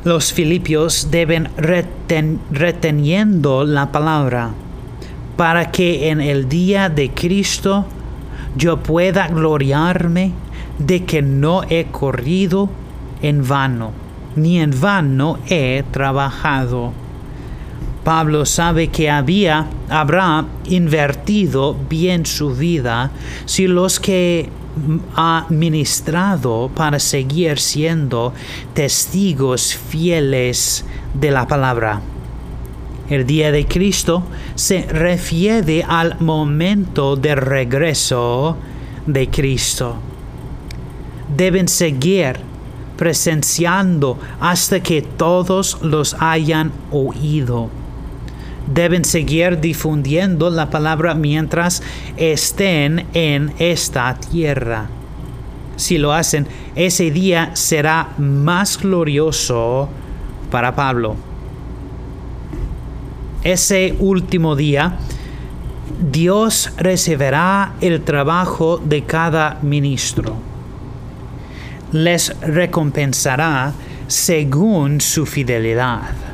Los 0.06 0.32
filipios 0.32 1.08
deben 1.10 1.48
reteniendo 2.52 3.64
la 3.64 3.90
palabra 3.90 4.52
para 5.36 5.72
que 5.72 6.10
en 6.10 6.20
el 6.20 6.48
día 6.48 6.88
de 6.88 7.10
Cristo 7.10 7.86
yo 8.56 8.76
pueda 8.84 9.26
gloriarme 9.26 10.30
de 10.78 11.04
que 11.04 11.22
no 11.22 11.64
he 11.68 11.86
corrido 11.86 12.70
en 13.20 13.48
vano 13.48 13.90
ni 14.36 14.60
en 14.60 14.80
vano 14.80 15.40
he 15.48 15.82
trabajado. 15.90 16.92
Pablo 18.04 18.46
sabe 18.46 18.86
que 18.86 19.10
había, 19.10 19.66
habrá 19.88 20.44
invertido 20.66 21.76
bien 21.90 22.26
su 22.26 22.54
vida 22.54 23.10
si 23.44 23.66
los 23.66 23.98
que 23.98 24.50
ha 25.14 25.46
ministrado 25.48 26.70
para 26.74 26.98
seguir 26.98 27.58
siendo 27.58 28.32
testigos 28.74 29.74
fieles 29.74 30.84
de 31.14 31.30
la 31.30 31.46
palabra. 31.46 32.00
El 33.08 33.24
día 33.26 33.52
de 33.52 33.66
Cristo 33.66 34.24
se 34.54 34.82
refiere 34.82 35.84
al 35.86 36.18
momento 36.20 37.16
de 37.16 37.34
regreso 37.36 38.56
de 39.06 39.28
Cristo. 39.30 39.96
Deben 41.36 41.68
seguir 41.68 42.36
presenciando 42.96 44.18
hasta 44.40 44.80
que 44.80 45.02
todos 45.02 45.78
los 45.82 46.16
hayan 46.18 46.72
oído. 46.90 47.70
Deben 48.66 49.04
seguir 49.04 49.60
difundiendo 49.60 50.50
la 50.50 50.70
palabra 50.70 51.14
mientras 51.14 51.82
estén 52.16 53.06
en 53.14 53.52
esta 53.58 54.14
tierra. 54.14 54.88
Si 55.76 55.98
lo 55.98 56.12
hacen, 56.12 56.46
ese 56.74 57.10
día 57.10 57.50
será 57.54 58.14
más 58.18 58.78
glorioso 58.78 59.88
para 60.50 60.74
Pablo. 60.74 61.16
Ese 63.44 63.94
último 64.00 64.56
día, 64.56 64.98
Dios 66.10 66.72
recibirá 66.76 67.74
el 67.80 68.02
trabajo 68.02 68.78
de 68.78 69.04
cada 69.04 69.58
ministro 69.62 70.36
les 71.92 72.38
recompensará 72.40 73.72
según 74.06 75.00
su 75.00 75.26
fidelidad. 75.26 76.25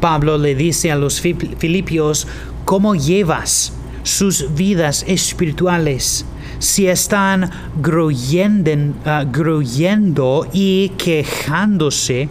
Pablo 0.00 0.38
le 0.38 0.54
dice 0.54 0.90
a 0.90 0.96
los 0.96 1.20
filipios 1.20 2.26
cómo 2.64 2.94
llevas 2.94 3.72
sus 4.02 4.54
vidas 4.54 5.04
espirituales 5.06 6.24
si 6.60 6.86
están 6.88 7.44
ah, 7.44 9.24
gruyendo, 9.24 10.46
y 10.52 10.90
quejándose, 10.90 12.28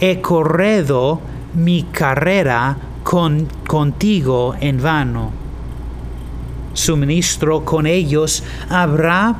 he 0.00 0.20
corrido 0.22 1.20
mi 1.54 1.82
carrera 1.84 2.78
con, 3.04 3.46
contigo 3.66 4.56
en 4.58 4.82
vano. 4.82 5.32
su 6.72 6.96
ministro 6.96 7.62
con 7.66 7.86
ellos 7.86 8.42
habrá 8.70 9.36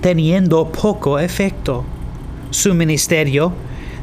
teniendo 0.00 0.70
poco 0.70 1.18
efecto. 1.18 1.84
Su 2.50 2.72
ministerio 2.72 3.52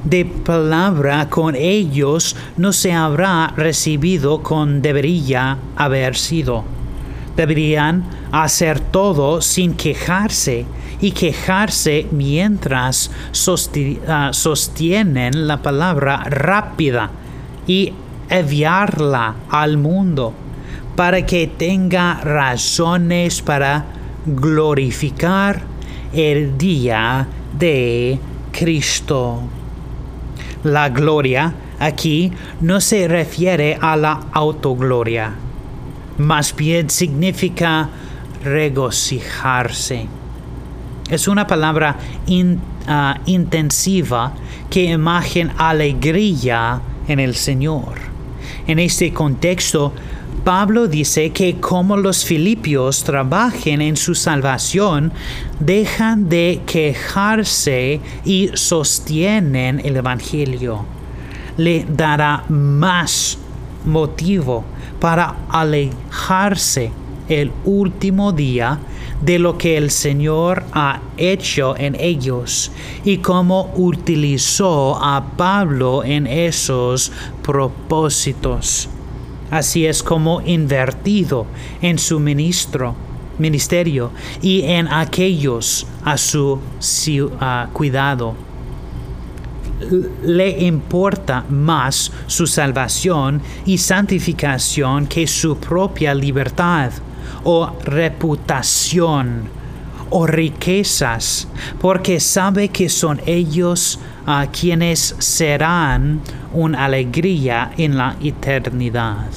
de 0.05 0.23
palabra 0.23 1.29
con 1.29 1.55
ellos 1.55 2.35
no 2.57 2.71
se 2.71 2.93
habrá 2.93 3.53
recibido 3.57 4.41
con 4.43 4.81
debería 4.81 5.57
haber 5.75 6.15
sido. 6.15 6.63
Deberían 7.35 8.05
hacer 8.31 8.79
todo 8.79 9.41
sin 9.41 9.73
quejarse 9.73 10.65
y 11.01 11.11
quejarse 11.11 12.07
mientras 12.11 13.11
ah, 14.07 14.29
sostienen 14.31 15.47
la 15.47 15.61
palabra 15.61 16.23
rápida 16.29 17.09
y 17.67 17.91
enviarla 18.29 19.35
al 19.49 19.77
mundo 19.77 20.33
para 20.95 21.25
que 21.25 21.47
tenga 21.47 22.21
razones 22.21 23.41
para 23.41 23.85
glorificar 24.25 25.61
el 26.13 26.57
día 26.57 27.27
de 27.57 28.17
Cristo. 28.51 29.41
La 30.65 30.89
gloria 30.89 31.53
aquí 31.77 32.31
no 32.61 32.81
se 32.81 33.07
refiere 33.07 33.77
a 33.79 33.95
la 33.95 34.19
autogloria, 34.31 35.31
más 36.17 36.55
bien 36.55 36.89
significa 36.89 37.87
regocijarse. 38.43 40.07
Es 41.07 41.27
una 41.27 41.45
palabra 41.45 41.97
ah, 42.87 43.19
intensiva 43.27 44.33
que 44.67 44.85
imagen 44.85 45.51
alegría 45.55 46.81
en 47.07 47.19
el 47.19 47.35
Señor. 47.35 47.99
En 48.65 48.79
este 48.79 49.13
contexto, 49.13 49.93
Pablo 50.45 50.87
dice 50.87 51.31
que 51.31 51.55
como 51.59 51.97
los 51.97 52.23
filipios 52.23 53.03
trabajen 53.03 53.81
en 53.81 53.97
su 53.97 54.13
salvación, 54.13 55.11
dejan 55.59 56.29
de 56.29 56.61
quejarse 56.67 57.99
y 58.23 58.51
sostienen 58.53 59.81
el 59.83 59.97
Evangelio. 59.97 60.85
Le 61.57 61.83
dará 61.89 62.43
más 62.47 63.39
motivo 63.85 64.63
para 64.99 65.35
alejarse 65.49 66.91
el 67.27 67.51
último 67.63 68.31
día 68.31 68.77
de 69.21 69.39
lo 69.39 69.57
que 69.57 69.77
el 69.77 69.89
Señor 69.89 70.63
ha 70.73 71.01
hecho 71.17 71.75
en 71.75 71.95
ellos 71.99 72.71
y 73.03 73.17
cómo 73.17 73.73
utilizó 73.75 74.95
a 75.03 75.25
Pablo 75.37 76.03
en 76.03 76.27
esos 76.27 77.11
propósitos. 77.41 78.89
Así 79.51 79.85
es 79.85 80.01
como 80.01 80.41
invertido 80.41 81.45
en 81.81 81.99
su 81.99 82.19
ministro, 82.19 82.95
ministerio 83.37 84.11
y 84.41 84.63
en 84.63 84.87
aquellos 84.87 85.85
a 86.03 86.17
su 86.17 86.59
cuidado. 87.73 88.35
Le 90.23 90.65
importa 90.65 91.45
más 91.49 92.11
su 92.27 92.47
salvación 92.47 93.41
y 93.65 93.77
santificación 93.77 95.05
que 95.05 95.27
su 95.27 95.57
propia 95.57 96.15
libertad 96.15 96.91
o 97.43 97.71
reputación 97.83 99.49
o 100.09 100.27
riquezas, 100.27 101.47
porque 101.81 102.19
sabe 102.19 102.69
que 102.69 102.89
son 102.89 103.21
ellos 103.25 103.99
a 104.25 104.47
quienes 104.47 105.15
serán 105.19 106.21
una 106.53 106.85
alegría 106.85 107.71
en 107.77 107.97
la 107.97 108.15
eternidad. 108.21 109.29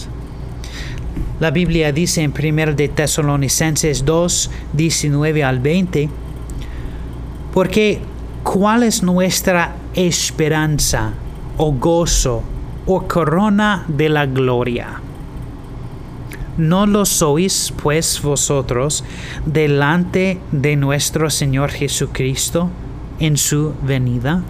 La 1.40 1.50
Biblia 1.50 1.92
dice 1.92 2.22
en 2.22 2.32
1 2.32 2.74
de 2.74 2.88
Tesalonicenses 2.88 4.04
2, 4.04 4.50
19 4.72 5.44
al 5.44 5.60
20, 5.60 6.08
porque 7.54 8.00
¿cuál 8.42 8.82
es 8.82 9.02
nuestra 9.02 9.76
esperanza 9.94 11.12
o 11.56 11.72
gozo 11.72 12.42
o 12.86 13.02
corona 13.06 13.84
de 13.86 14.08
la 14.08 14.26
gloria? 14.26 15.00
¿No 16.58 16.86
lo 16.86 17.04
sois 17.06 17.72
pues 17.80 18.20
vosotros 18.20 19.04
delante 19.46 20.40
de 20.50 20.74
nuestro 20.74 21.30
Señor 21.30 21.70
Jesucristo 21.70 22.68
en 23.20 23.36
su 23.36 23.74
venida? 23.80 24.42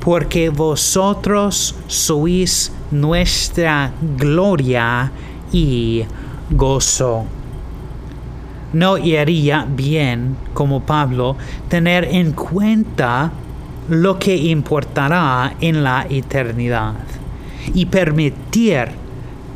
Porque 0.00 0.50
vosotros 0.50 1.74
sois 1.86 2.70
nuestra 2.90 3.92
gloria 4.18 5.10
y 5.50 6.04
gozo. 6.50 7.24
No 8.74 8.98
iría 8.98 9.66
bien, 9.66 10.36
como 10.52 10.82
Pablo, 10.82 11.38
tener 11.70 12.04
en 12.04 12.32
cuenta 12.32 13.32
lo 13.88 14.18
que 14.18 14.36
importará 14.36 15.54
en 15.62 15.82
la 15.82 16.06
eternidad 16.10 16.96
y 17.72 17.86
permitir 17.86 18.88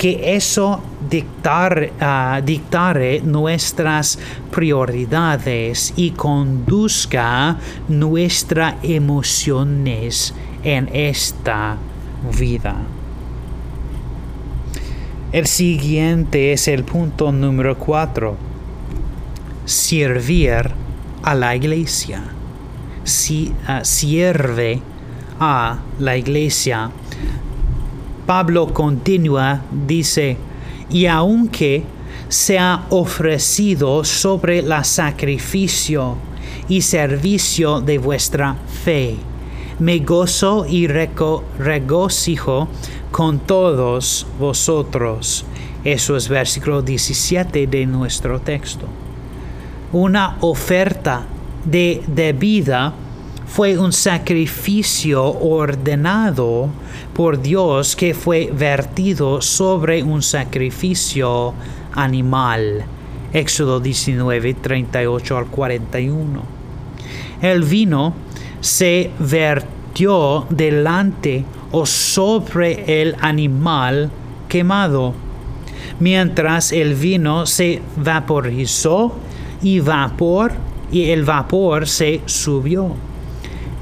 que 0.05 0.37
eso 0.37 0.83
dictar, 1.09 1.90
uh, 1.99 2.45
dictare 2.45 3.23
nuestras 3.23 4.19
prioridades 4.51 5.95
y 5.97 6.11
conduzca 6.11 7.57
nuestras 7.88 8.75
emociones 8.83 10.35
en 10.62 10.90
esta 10.93 11.79
vida. 12.38 12.77
El 15.33 15.47
siguiente 15.47 16.53
es 16.53 16.69
el 16.69 16.85
punto 16.85 17.33
número 17.33 17.79
cuatro. 17.79 18.37
Servir 19.64 20.71
a 21.23 21.35
la 21.35 21.57
iglesia. 21.57 22.25
Si, 23.05 23.55
uh, 23.67 23.83
sirve 23.83 24.83
a 25.40 25.79
la 25.99 26.14
iglesia 26.19 26.90
Pablo 28.27 28.73
continúa, 28.73 29.63
dice, 29.87 30.37
y 30.91 31.07
aunque 31.07 31.85
se 32.29 32.59
ha 32.59 32.87
ofrecido 32.91 34.05
sobre 34.05 34.63
la 34.63 34.83
sacrificio 34.85 36.17
y 36.69 36.83
servicio 36.83 37.81
de 37.81 37.99
vuestra 37.99 38.57
fe, 38.85 39.17
me 39.79 39.99
gozo 39.99 40.67
y 40.69 40.87
regocijo 40.87 42.69
con 43.11 43.41
todos 43.41 44.27
vosotros. 44.39 45.45
Eso 45.85 46.17
es 46.17 46.29
versículo 46.29 46.81
17 46.81 47.67
de 47.67 47.87
nuestro 47.87 48.41
texto. 48.41 48.87
Una 49.93 50.39
oferta 50.41 51.27
de 51.65 52.03
debida 52.07 52.95
fue 53.47 53.79
un 53.79 53.93
sacrificio 53.93 55.25
ordenado 55.25 56.69
por 57.15 57.41
Dios 57.41 57.95
que 57.95 58.15
fue 58.15 58.51
vertido 58.53 59.41
sobre 59.41 60.03
un 60.03 60.23
sacrificio 60.23 61.55
animal. 61.93 62.85
Éxodo 63.33 63.81
19, 63.81 64.55
38 64.55 65.37
al 65.37 65.47
41. 65.47 66.43
El 67.43 67.63
vino 67.63 68.15
se 68.61 69.11
vertió 69.19 70.47
delante 70.51 71.45
o 71.73 71.85
sobre 71.87 73.03
el 73.03 73.17
animal 73.21 74.11
quemado, 74.49 75.15
mientras 76.01 76.73
el 76.73 76.95
vino 76.95 77.47
se 77.47 77.83
vaporizó 77.97 79.15
y 79.63 79.81
vapor 79.81 80.53
y 80.91 81.11
el 81.11 81.25
vapor 81.25 81.89
se 81.89 82.21
subió. 82.27 82.95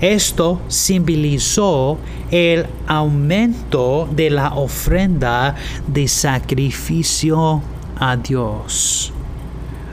Esto 0.03 0.61
simbolizó 0.67 1.97
el 2.33 2.67
aumento 2.89 4.09
de 4.11 4.31
la 4.31 4.49
ofrenda 4.55 5.55
de 5.87 6.09
sacrificio 6.09 7.63
a 8.01 8.17
Dios. 8.17 9.13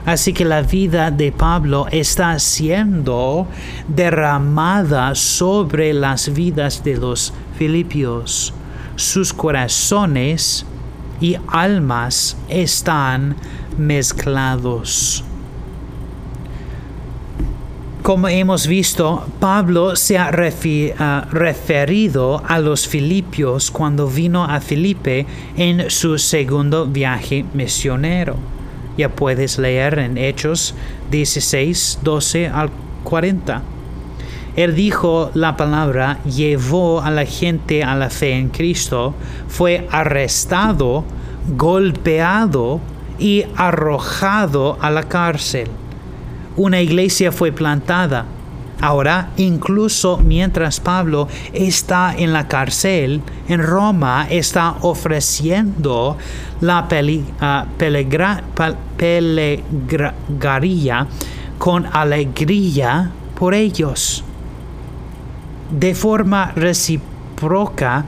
Así 0.04 0.32
que 0.32 0.44
la 0.44 0.62
vida 0.62 1.12
de 1.12 1.30
Pablo 1.30 1.86
está 1.92 2.36
siendo 2.40 3.46
derramada 3.86 5.14
sobre 5.14 5.92
las 5.92 6.34
vidas 6.34 6.82
de 6.82 6.96
los 6.96 7.32
filipios. 7.56 8.52
Sus 8.96 9.32
corazones 9.32 10.66
y 11.20 11.36
almas 11.46 12.36
están 12.48 13.36
mezclados. 13.78 15.22
Como 18.02 18.28
hemos 18.28 18.66
visto, 18.66 19.26
Pablo 19.40 19.94
se 19.94 20.16
ha 20.16 20.30
referido 20.30 22.42
a 22.48 22.58
los 22.58 22.88
filipios 22.88 23.70
cuando 23.70 24.06
vino 24.06 24.42
a 24.42 24.60
Filipe 24.60 25.26
en 25.54 25.90
su 25.90 26.18
segundo 26.18 26.86
viaje 26.86 27.44
misionero. 27.52 28.36
Ya 28.96 29.10
puedes 29.10 29.58
leer 29.58 29.98
en 29.98 30.16
Hechos 30.16 30.74
16, 31.10 31.98
12 32.02 32.48
al 32.48 32.70
40. 33.04 33.62
Él 34.56 34.74
dijo 34.74 35.30
la 35.34 35.58
palabra, 35.58 36.20
llevó 36.24 37.02
a 37.02 37.10
la 37.10 37.26
gente 37.26 37.84
a 37.84 37.94
la 37.94 38.08
fe 38.08 38.32
en 38.32 38.48
Cristo, 38.48 39.14
fue 39.46 39.86
arrestado, 39.90 41.04
golpeado 41.54 42.80
y 43.18 43.44
arrojado 43.56 44.78
a 44.80 44.90
la 44.90 45.02
cárcel. 45.02 45.68
Una 46.60 46.82
iglesia 46.82 47.32
fue 47.32 47.52
plantada. 47.52 48.26
Ahora, 48.82 49.30
incluso 49.38 50.18
mientras 50.18 50.78
Pablo 50.78 51.26
está 51.54 52.14
en 52.14 52.34
la 52.34 52.48
cárcel 52.48 53.22
en 53.48 53.62
Roma, 53.62 54.26
está 54.28 54.76
ofreciendo 54.82 56.18
la 56.60 56.86
ah, 57.40 57.66
pelegaría 60.18 61.06
con 61.56 61.86
alegría 61.86 63.10
por 63.38 63.54
ellos. 63.54 64.22
De 65.70 65.94
forma 65.94 66.52
recíproca, 66.54 68.04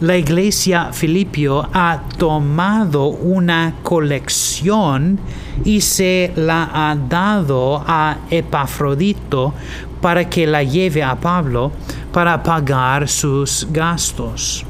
la 0.00 0.16
iglesia 0.16 0.92
Filipio 0.92 1.68
ha 1.74 2.00
tomado 2.16 3.08
una 3.08 3.74
colección 3.82 5.18
y 5.62 5.82
se 5.82 6.32
la 6.36 6.70
ha 6.72 6.96
dado 6.96 7.84
a 7.86 8.16
Epafrodito 8.30 9.52
para 10.00 10.28
que 10.28 10.46
la 10.46 10.62
lleve 10.62 11.02
a 11.02 11.16
Pablo 11.16 11.72
para 12.12 12.42
pagar 12.42 13.08
sus 13.08 13.66
gastos. 13.70 14.64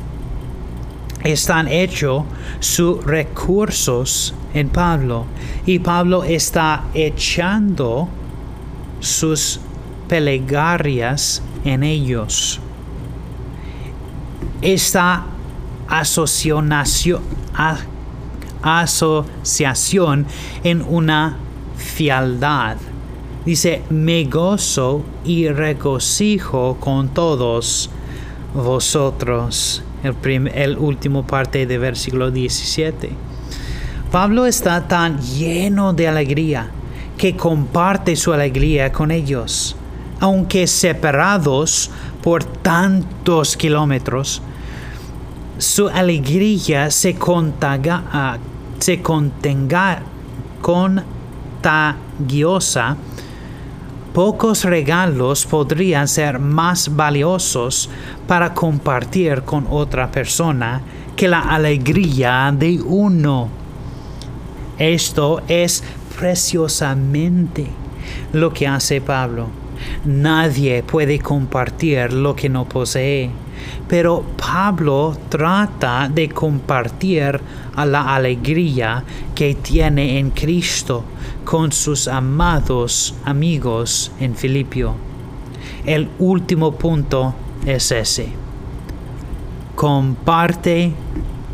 Están 1.23 1.69
hechos 1.69 2.25
sus 2.59 3.05
recursos 3.05 4.35
en 4.53 4.69
Pablo 4.69 5.27
y 5.65 5.79
Pablo 5.79 6.25
está 6.25 6.87
echando 6.93 8.09
sus 8.99 9.61
pelegarias 10.09 11.41
en 11.65 11.85
ellos. 11.85 12.61
Esta 14.63 15.25
asociación, 15.89 16.69
en 20.63 20.83
una 20.83 21.37
fialdad. 21.77 22.77
Dice, 23.47 23.83
me 23.89 24.25
gozo 24.25 25.03
y 25.25 25.49
regocijo 25.49 26.77
con 26.79 27.09
todos 27.09 27.89
vosotros. 28.55 29.83
El, 30.03 30.49
el 30.55 30.77
último 30.77 31.27
parte 31.27 31.67
del 31.67 31.81
versículo 31.81 32.31
17. 32.31 33.11
Pablo 34.13 34.45
está 34.45 34.89
tan 34.89 35.21
lleno 35.21 35.95
de 35.95 36.09
alegría 36.09 36.71
que 37.17 37.37
comparte 37.37 38.17
su 38.17 38.33
alegría 38.33 38.93
con 38.93 39.11
ellos. 39.11 39.77
Aunque 40.21 40.67
separados 40.67 41.91
por 42.23 42.45
tantos 42.45 43.57
kilómetros, 43.57 44.43
su 45.61 45.89
alegría 45.89 46.91
se, 46.91 47.15
contaga, 47.15 48.03
uh, 48.15 48.39
se 48.81 49.03
contenga, 49.03 50.01
contagiosa. 50.63 52.97
Pocos 54.15 54.65
regalos 54.65 55.45
podrían 55.45 56.09
ser 56.09 56.39
más 56.39 56.97
valiosos 56.97 57.91
para 58.27 58.55
compartir 58.55 59.43
con 59.43 59.67
otra 59.69 60.11
persona 60.11 60.81
que 61.15 61.29
la 61.29 61.41
alegría 61.41 62.55
de 62.57 62.81
uno. 62.81 63.51
Esto 64.79 65.43
es 65.47 65.85
preciosamente 66.19 67.67
lo 68.33 68.55
que 68.55 68.67
hace 68.67 69.03
Pablo. 69.03 69.49
Nadie 70.07 70.83
puede 70.83 71.19
compartir 71.19 72.15
lo 72.15 72.35
que 72.35 72.49
no 72.49 72.67
posee. 72.67 73.50
Pero 73.89 74.25
Pablo 74.37 75.17
trata 75.29 76.09
de 76.09 76.29
compartir 76.29 77.41
la 77.77 78.15
alegría 78.15 79.05
que 79.35 79.55
tiene 79.55 80.19
en 80.19 80.31
Cristo 80.31 81.05
con 81.45 81.73
sus 81.73 82.09
amados 82.09 83.15
amigos 83.25 84.13
en 84.21 84.35
Filipio. 84.35 84.95
El 85.85 86.09
último 86.19 86.73
punto 86.73 87.35
es 87.67 87.91
ese. 87.91 88.29
Comparte 89.75 90.93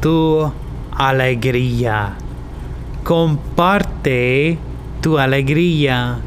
tu 0.00 0.50
alegría. 0.92 2.16
Comparte 3.04 4.58
tu 5.00 5.18
alegría. 5.18 6.18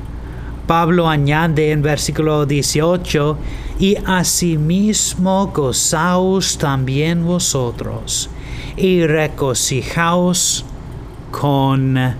Pablo 0.65 1.09
añade 1.09 1.71
en 1.71 1.81
versículo 1.81 2.45
18, 2.45 3.37
y 3.79 3.97
asimismo 4.05 5.47
gozaos 5.47 6.57
también 6.57 7.25
vosotros, 7.25 8.29
y 8.75 9.07
regocijaos 9.07 10.65
conmigo. 11.31 12.19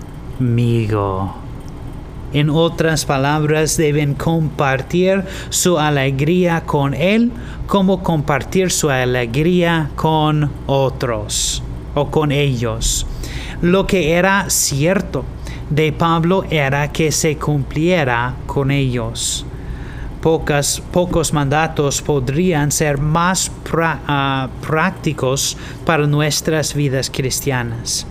En 2.32 2.48
otras 2.48 3.04
palabras, 3.04 3.76
deben 3.76 4.14
compartir 4.14 5.24
su 5.50 5.78
alegría 5.78 6.62
con 6.64 6.94
Él 6.94 7.32
como 7.66 8.02
compartir 8.02 8.70
su 8.70 8.88
alegría 8.88 9.90
con 9.96 10.50
otros 10.66 11.62
o 11.94 12.10
con 12.10 12.32
ellos. 12.32 13.06
Lo 13.60 13.86
que 13.86 14.12
era 14.12 14.48
cierto 14.48 15.24
de 15.70 15.92
Pablo 15.92 16.44
era 16.50 16.92
que 16.92 17.12
se 17.12 17.36
cumpliera 17.36 18.36
con 18.46 18.70
ellos. 18.70 19.44
Pocos 20.20 21.32
mandatos 21.32 22.02
podrían 22.02 22.70
ser 22.70 22.98
más 22.98 23.50
ah, 23.72 24.48
prácticos 24.66 25.56
para 25.84 26.06
nuestras 26.06 26.74
vidas 26.74 27.10
cristianas. 27.10 28.06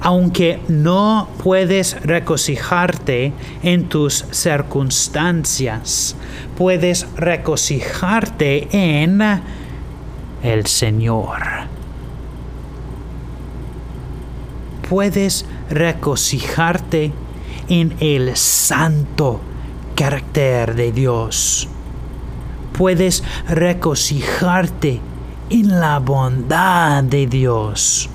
Aunque 0.00 0.58
no 0.68 1.28
puedes 1.42 2.00
regocijarte 2.02 3.32
en 3.62 3.88
tus 3.88 4.24
circunstancias, 4.32 6.16
puedes 6.56 7.06
regocijarte 7.16 8.68
en 8.72 9.20
el 10.42 10.66
Señor. 10.66 11.40
Puedes 14.88 15.46
regocijarte 15.70 17.12
en 17.68 17.94
el 18.00 18.36
santo 18.36 19.40
carácter 19.94 20.74
de 20.74 20.92
Dios. 20.92 21.68
Puedes 22.76 23.22
regocijarte 23.48 25.00
en 25.50 25.80
la 25.80 25.98
bondad 25.98 27.04
de 27.04 27.26
Dios. 27.26 28.08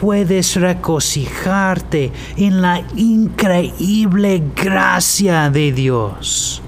Puedes 0.00 0.56
regocijarte 0.56 2.12
en 2.36 2.60
la 2.60 2.82
increíble 2.96 4.42
gracia 4.54 5.50
de 5.50 5.72
Dios. 5.72 6.60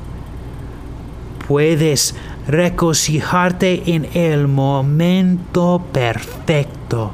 Puedes 1.47 2.15
regocijarte 2.49 3.95
en 3.95 4.09
el 4.15 4.49
momento 4.49 5.85
perfecto 5.93 7.13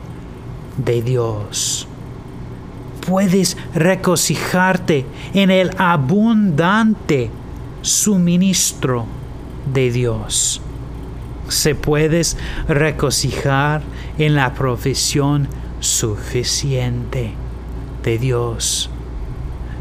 de 0.77 1.03
Dios 1.03 1.89
puedes 3.07 3.57
regocijarte 3.75 5.05
en 5.35 5.51
el 5.51 5.71
abundante 5.79 7.31
suministro 7.83 9.07
de 9.73 9.91
Dios. 9.91 10.61
Se 11.49 11.75
puedes 11.75 12.37
regocijar 12.69 13.83
en 14.19 14.35
la 14.35 14.55
profesión 14.55 15.49
suficiente 15.81 17.33
de 18.05 18.19
Dios. 18.19 18.89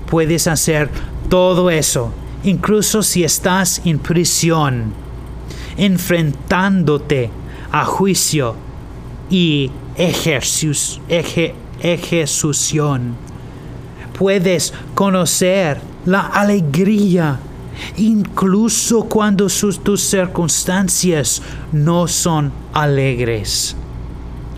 Puedes 0.10 0.48
hacer 0.48 0.90
todo 1.30 1.70
eso, 1.70 2.12
incluso 2.44 3.04
si 3.04 3.24
estás 3.24 3.82
en 3.86 4.00
prisión, 4.00 4.94
enfrentándote 5.78 7.30
a 7.72 7.86
juicio 7.86 8.56
y 9.30 9.72
ejercicio, 9.96 11.02
ejecución. 11.82 13.16
Puedes 14.18 14.74
conocer 14.94 15.82
la 16.06 16.22
alegría 16.22 17.40
incluso 17.98 19.06
cuando 19.06 19.50
sus, 19.50 19.84
tus 19.84 20.02
circunstancias 20.02 21.42
no 21.72 22.08
son 22.08 22.52
alegres. 22.74 23.76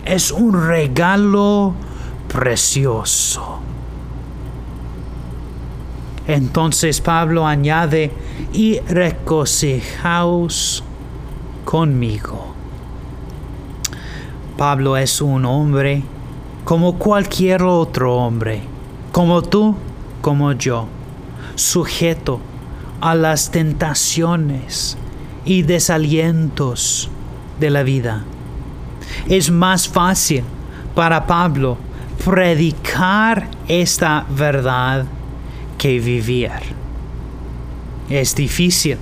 Es 0.06 0.32
un 0.32 0.68
regalo 0.68 1.74
precioso. 2.28 3.60
Entonces 6.28 7.02
Pablo 7.02 7.46
añade, 7.46 8.12
y 8.54 8.80
regocijaos 8.80 10.84
conmigo. 11.66 12.54
Pablo 14.58 14.96
es 14.96 15.22
un 15.22 15.44
hombre 15.46 16.04
como 16.64 16.98
cualquier 16.98 17.64
otro 17.64 18.16
hombre, 18.16 18.62
como 19.12 19.42
tú, 19.42 19.76
como 20.22 20.54
yo, 20.54 20.88
sujeto 21.56 22.40
a 23.02 23.16
las 23.16 23.52
tentaciones 23.52 24.98
y 25.46 25.64
desalientos 25.64 27.10
de 27.60 27.70
la 27.70 27.84
vida. 27.84 28.24
Es 29.28 29.52
más 29.52 29.88
fácil 29.88 30.44
para 30.96 31.28
Pablo 31.28 31.78
predicar 32.24 33.50
esta 33.68 34.26
verdad 34.30 35.06
que 35.78 36.00
vivir. 36.00 36.52
Es 38.10 38.36
difícil 38.36 38.98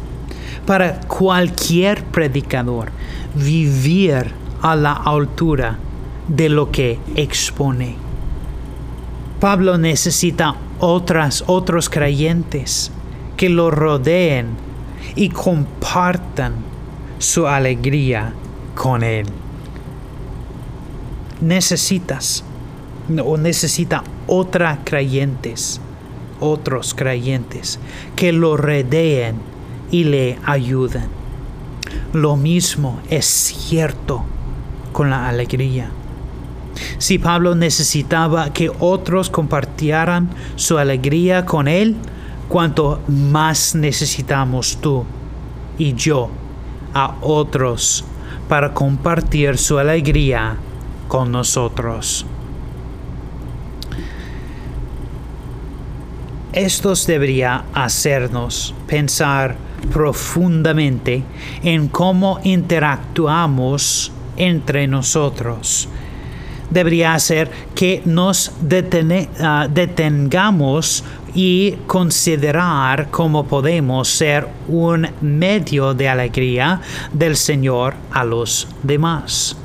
para 0.66 1.00
cualquier 1.02 2.04
predicador 2.06 2.92
vivir 3.36 4.32
a 4.62 4.76
la 4.76 4.94
altura 4.94 5.78
de 6.28 6.50
lo 6.50 6.72
que 6.72 7.00
expone. 7.16 7.96
Pablo 9.40 9.78
necesita 9.78 10.56
otras, 10.80 11.44
otros 11.48 11.90
creyentes 11.90 12.92
que 13.38 13.50
lo 13.50 13.72
rodeen 13.72 14.50
y 15.16 15.30
compartan 15.30 16.54
su 17.18 17.48
alegría 17.48 18.34
con 18.76 19.04
él. 19.04 19.26
Necesitas 21.42 22.44
o 23.24 23.38
necesita 23.38 24.04
otra 24.28 24.80
creyentes, 24.84 25.82
otros 26.40 26.94
creyentes 26.94 27.80
que 28.16 28.32
lo 28.32 28.58
rodeen 28.58 29.38
y 29.90 30.04
le 30.04 30.38
ayuden. 30.46 31.06
Lo 32.14 32.36
mismo 32.36 33.00
es 33.10 33.26
cierto 33.26 34.24
con 34.94 35.10
la 35.10 35.28
alegría. 35.28 35.92
Si 36.98 37.18
Pablo 37.18 37.56
necesitaba 37.56 38.54
que 38.54 38.72
otros 38.80 39.30
compartieran 39.30 40.30
su 40.56 40.78
alegría 40.78 41.46
con 41.46 41.68
él, 41.68 41.96
cuanto 42.48 43.02
más 43.08 43.76
necesitamos 43.76 44.78
tú 44.82 45.06
y 45.78 45.94
yo 45.94 46.30
a 46.94 47.16
otros 47.22 48.06
para 48.48 48.74
compartir 48.74 49.58
su 49.58 49.78
alegría 49.78 50.58
con 51.08 51.32
nosotros. 51.32 52.26
Estos 56.54 57.08
debería 57.08 57.64
hacernos 57.74 58.76
pensar 58.86 59.56
profundamente 59.94 61.24
en 61.64 61.88
cómo 61.88 62.42
interactuamos 62.44 64.12
entre 64.36 64.88
nosotros. 64.88 65.88
Debería 66.72 67.14
hacer 67.14 67.52
que 67.76 68.02
nos 68.06 68.52
ah, 69.40 69.68
detengamos 69.70 71.04
y 71.34 71.72
considerar 71.88 73.10
cómo 73.10 73.46
podemos 73.46 74.08
ser 74.08 74.48
un 74.68 75.08
medio 75.22 75.94
de 75.94 76.10
alegría 76.10 76.82
del 77.14 77.36
Señor 77.36 77.94
a 78.12 78.24
los 78.24 78.68
demás. 78.84 79.56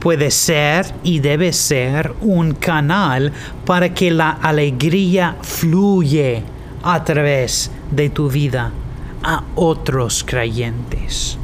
Puede 0.00 0.30
ser 0.30 0.86
y 1.02 1.18
debe 1.18 1.52
ser 1.52 2.12
un 2.20 2.52
canal 2.52 3.32
para 3.64 3.92
que 3.92 4.10
la 4.10 4.30
alegría 4.30 5.36
fluye 5.42 6.42
a 6.82 7.02
través 7.02 7.70
de 7.90 8.10
tu 8.10 8.28
vida 8.28 8.70
a 9.22 9.42
otros 9.56 10.22
creyentes. 10.24 11.36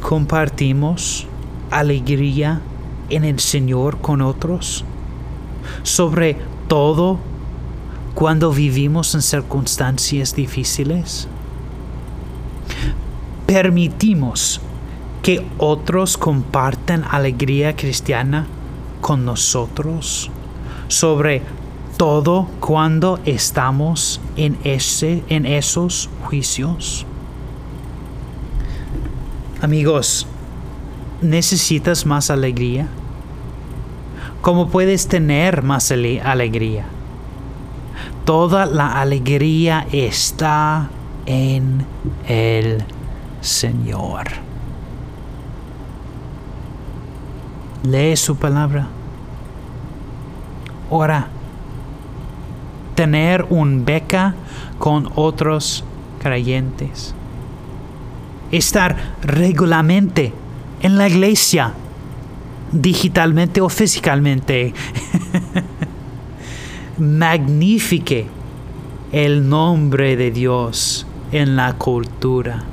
Compartimos 0.00 1.26
alegría 1.70 2.60
en 3.08 3.24
el 3.24 3.40
Señor 3.40 3.98
con 3.98 4.20
otros, 4.20 4.84
sobre 5.82 6.36
todo 6.68 7.18
cuando 8.14 8.52
vivimos 8.52 9.14
en 9.14 9.22
circunstancias 9.22 10.34
difíciles. 10.34 11.28
Permitimos 13.46 14.60
que 15.22 15.44
otros 15.58 16.16
compartan 16.16 17.04
alegría 17.10 17.76
cristiana 17.76 18.46
con 19.00 19.24
nosotros, 19.24 20.30
sobre 20.88 21.42
todo 21.96 22.48
cuando 22.60 23.18
estamos 23.24 24.20
en, 24.36 24.58
ese, 24.64 25.22
en 25.28 25.46
esos 25.46 26.08
juicios? 26.24 27.06
Amigos, 29.62 30.26
¿necesitas 31.22 32.06
más 32.06 32.30
alegría? 32.30 32.88
¿Cómo 34.42 34.68
puedes 34.68 35.08
tener 35.08 35.62
más 35.62 35.90
alegría? 35.90 36.86
Toda 38.24 38.66
la 38.66 39.00
alegría 39.00 39.86
está 39.92 40.88
en 41.26 41.84
el 42.28 42.84
Señor. 43.40 44.26
Lee 47.84 48.16
su 48.16 48.36
palabra. 48.36 48.88
Ora 50.90 51.28
tener 52.96 53.46
un 53.50 53.84
beca 53.84 54.34
con 54.78 55.10
otros 55.14 55.84
creyentes. 56.20 57.14
Estar 58.50 58.96
regularmente 59.22 60.32
en 60.82 60.98
la 60.98 61.08
iglesia, 61.08 61.72
digitalmente 62.72 63.60
o 63.60 63.68
físicamente. 63.68 64.74
Magnifique 66.98 68.26
el 69.12 69.48
nombre 69.48 70.16
de 70.16 70.30
Dios 70.30 71.06
en 71.32 71.56
la 71.56 71.74
cultura. 71.74 72.64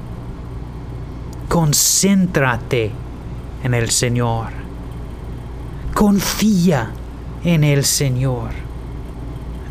Concéntrate 1.50 2.92
en 3.63 3.74
el 3.74 3.89
Señor. 3.89 4.50
Confía 5.94 6.92
en 7.44 7.63
el 7.63 7.84
Señor 7.84 8.63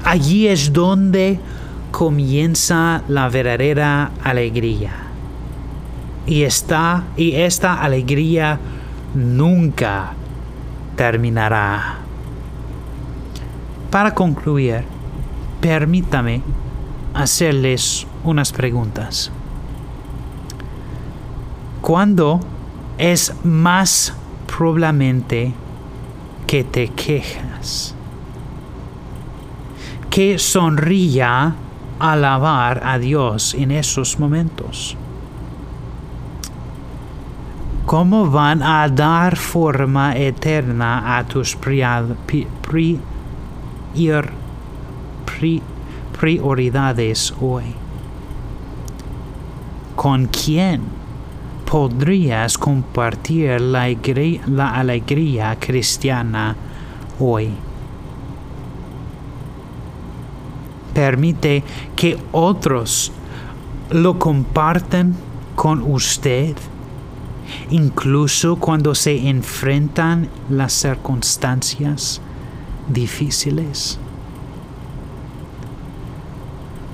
Allí 0.04 0.48
es 0.48 0.72
donde 0.72 1.38
comienza 1.92 3.02
la 3.08 3.28
verdadera 3.28 4.10
alegría. 4.24 4.92
Y 6.26 6.42
esta, 6.44 7.04
y 7.16 7.34
esta 7.34 7.80
alegría 7.82 8.58
nunca 9.14 10.12
terminará. 10.96 11.96
Para 13.90 14.14
concluir, 14.14 14.84
permítame 15.60 16.42
hacerles 17.14 18.06
unas 18.24 18.52
preguntas. 18.52 19.30
¿Cuándo 21.80 22.40
es 22.98 23.34
más 23.44 24.14
probablemente 24.46 25.52
que 26.46 26.64
te 26.64 26.88
quejas? 26.88 27.94
que 30.12 30.38
sonría 30.38 31.54
alabar 31.98 32.82
a 32.84 32.98
Dios 32.98 33.54
en 33.54 33.70
esos 33.70 34.18
momentos. 34.18 34.94
¿Cómo 37.92 38.30
van 38.30 38.62
a 38.62 38.88
dar 38.88 39.36
forma 39.36 40.16
eterna 40.16 41.18
a 41.18 41.24
tus 41.24 41.54
prioridades 46.18 47.34
hoy? 47.38 47.64
¿Con 49.94 50.24
quién 50.24 50.80
podrías 51.70 52.56
compartir 52.56 53.60
la, 53.60 53.94
la 54.46 54.70
alegría 54.74 55.58
cristiana 55.60 56.56
hoy? 57.20 57.50
permite 60.94 61.62
que 61.94 62.18
otros 62.32 63.12
lo 63.90 64.18
compartan 64.18 65.14
con 65.54 65.82
usted, 65.82 66.56
incluso 67.70 68.56
cuando 68.56 68.94
se 68.94 69.28
enfrentan 69.28 70.28
las 70.50 70.72
circunstancias 70.72 72.20
difíciles. 72.88 73.98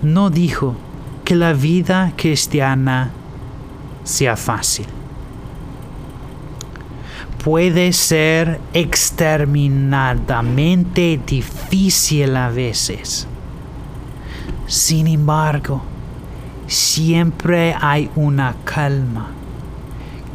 No 0.03 0.31
dijo 0.31 0.77
que 1.25 1.35
la 1.35 1.53
vida 1.53 2.13
cristiana 2.17 3.11
sea 4.05 4.37
fácil. 4.37 4.87
Puede 7.43 7.93
ser 7.93 8.61
exterminadamente 8.73 11.21
difícil 11.25 12.37
a 12.37 12.51
veces 12.51 13.27
sin 14.69 15.07
embargo, 15.07 15.81
siempre 16.67 17.75
hay 17.81 18.11
una 18.17 18.55
calma 18.65 19.29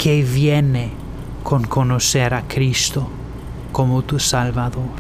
que 0.03 0.21
viene 0.21 0.91
con 1.43 1.63
conocer 1.63 2.33
a 2.33 2.45
Cristo 2.45 3.07
como 3.71 4.01
tu 4.01 4.19
Salvador. 4.19 4.99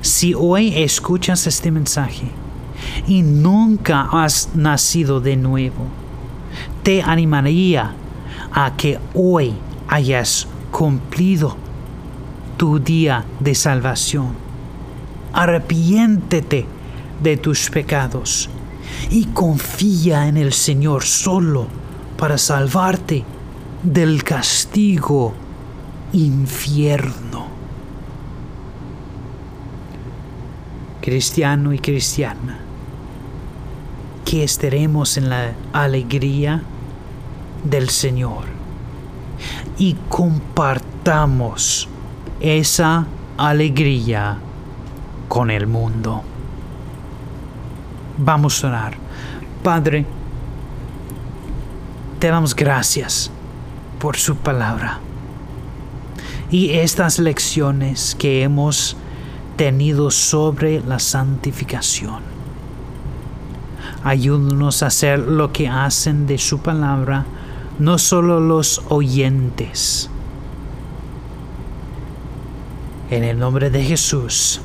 Si 0.00 0.32
hoy 0.32 0.72
escuchas 0.76 1.48
este 1.48 1.72
mensaje 1.72 2.30
y 3.08 3.22
nunca 3.22 4.08
has 4.12 4.50
nacido 4.54 5.18
de 5.18 5.34
nuevo, 5.34 5.88
te 6.84 7.02
animaría 7.02 7.94
a 8.52 8.76
que 8.76 9.00
hoy 9.12 9.54
hayas 9.88 10.46
cumplido 10.70 11.56
tu 12.56 12.78
día 12.78 13.24
de 13.40 13.56
salvación. 13.56 14.34
Arrepiéntete 15.32 16.64
de 17.24 17.36
tus 17.38 17.70
pecados 17.70 18.48
y 19.10 19.24
confía 19.24 20.28
en 20.28 20.36
el 20.36 20.52
Señor 20.52 21.02
solo 21.02 21.77
para 22.18 22.36
salvarte 22.36 23.24
del 23.82 24.24
castigo 24.24 25.32
infierno. 26.12 27.46
Cristiano 31.00 31.72
y 31.72 31.78
cristiana, 31.78 32.58
que 34.24 34.42
estaremos 34.42 35.16
en 35.16 35.30
la 35.30 35.52
alegría 35.72 36.60
del 37.64 37.88
Señor 37.88 38.44
y 39.78 39.94
compartamos 40.08 41.88
esa 42.40 43.06
alegría 43.36 44.38
con 45.28 45.50
el 45.50 45.68
mundo. 45.68 46.22
Vamos 48.18 48.64
a 48.64 48.68
orar. 48.68 48.94
Padre, 49.62 50.17
te 52.18 52.28
damos 52.28 52.54
gracias 52.54 53.30
por 53.98 54.16
su 54.16 54.36
palabra 54.36 54.98
y 56.50 56.70
estas 56.70 57.18
lecciones 57.18 58.16
que 58.18 58.42
hemos 58.42 58.96
tenido 59.56 60.10
sobre 60.10 60.80
la 60.80 60.98
santificación. 60.98 62.22
Ayúdanos 64.04 64.82
a 64.82 64.86
hacer 64.86 65.18
lo 65.18 65.52
que 65.52 65.68
hacen 65.68 66.26
de 66.26 66.38
su 66.38 66.60
palabra 66.60 67.26
no 67.78 67.98
solo 67.98 68.40
los 68.40 68.82
oyentes. 68.88 70.10
En 73.10 73.24
el 73.24 73.38
nombre 73.38 73.70
de 73.70 73.82
Jesús. 73.82 74.60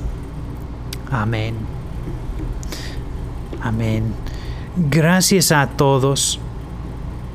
Amén. 1.12 1.56
Amén. 3.62 4.14
Gracias 4.76 5.51
a 5.51 5.68
todos 5.68 6.39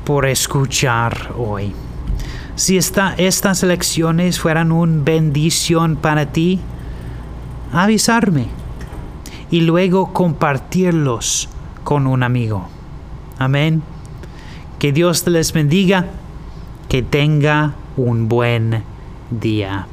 por 0.09 0.25
escuchar 0.25 1.35
hoy. 1.37 1.71
Si 2.55 2.79
estas 2.79 3.61
lecciones 3.61 4.39
fueran 4.39 4.71
una 4.71 5.03
bendición 5.03 5.97
para 5.97 6.31
ti, 6.31 6.59
avisarme 7.71 8.47
y 9.51 9.61
luego 9.61 10.11
compartirlos 10.11 11.47
con 11.83 12.07
un 12.07 12.23
amigo. 12.23 12.67
Amén. 13.37 13.83
Que 14.79 14.91
Dios 14.91 15.27
les 15.27 15.53
bendiga, 15.53 16.07
que 16.87 17.03
tenga 17.03 17.75
un 17.95 18.27
buen 18.27 18.81
día. 19.29 19.85